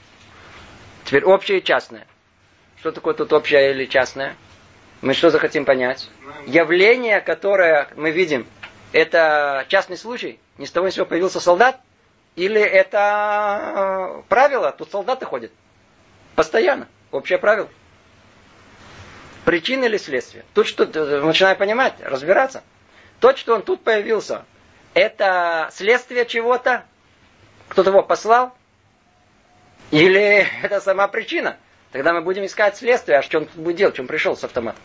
[1.04, 2.06] Теперь общее и частное.
[2.78, 4.36] Что такое тут общее или частное?
[5.02, 6.08] Мы что захотим понять?
[6.46, 8.46] Явление, которое мы видим,
[8.92, 10.40] это частный случай?
[10.58, 11.80] Ни с того ни с сего появился солдат?
[12.34, 14.72] Или это э, правило?
[14.72, 15.52] Тут солдаты ходят.
[16.34, 16.86] Постоянно.
[17.10, 17.68] Общее правило.
[19.44, 20.44] Причина или следствие?
[20.54, 22.62] Тут что э, начинаю понимать, разбираться.
[23.20, 24.44] То, что он тут появился,
[24.92, 26.84] это следствие чего-то?
[27.68, 28.54] Кто-то его послал?
[29.90, 31.56] Или это сама причина?
[31.92, 34.82] Тогда мы будем искать следствие, а что он тут будет делать, он пришел с автоматом.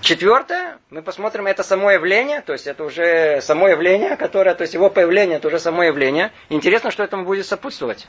[0.00, 4.74] Четвертое, мы посмотрим, это само явление, то есть это уже само явление, которое, то есть
[4.74, 6.30] его появление, это уже само явление.
[6.50, 8.06] Интересно, что этому будет сопутствовать.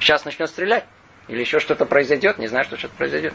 [0.00, 0.84] Сейчас начнет стрелять.
[1.28, 3.34] Или еще что-то произойдет, не знаю, что что-то произойдет.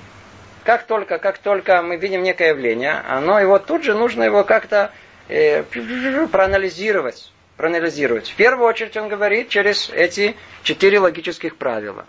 [0.64, 4.92] Как только, как только мы видим некое явление, оно его тут же нужно его как-то
[5.30, 7.33] э, проанализировать.
[7.58, 8.30] Проанализировать.
[8.30, 12.06] В первую очередь он говорит через эти четыре логических правила.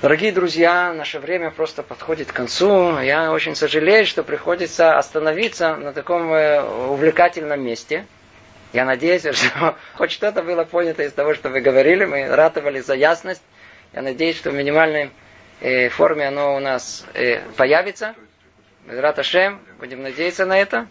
[0.00, 2.98] Дорогие друзья, наше время просто подходит к концу.
[3.00, 8.06] Я очень сожалею, что приходится остановиться на таком э, увлекательном месте.
[8.74, 12.04] Я надеюсь, что хоть что-то было понято из того, что вы говорили.
[12.04, 13.42] Мы ратовали за ясность.
[13.92, 15.10] Я надеюсь, что в минимальной
[15.60, 18.14] э, форме оно у нас э, появится.
[18.86, 20.86] Рата Шем, будем надеяться на это.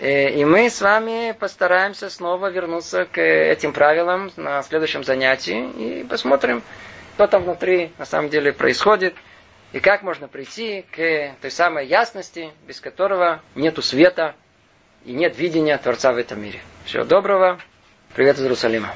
[0.00, 6.62] И мы с вами постараемся снова вернуться к этим правилам на следующем занятии и посмотрим,
[7.14, 9.14] что там внутри на самом деле происходит,
[9.72, 14.34] и как можно прийти к той самой ясности, без которого нету света
[15.04, 16.60] и нет видения Творца в этом мире.
[16.84, 17.60] Всего доброго.
[18.14, 18.92] Привет из Иерусалима.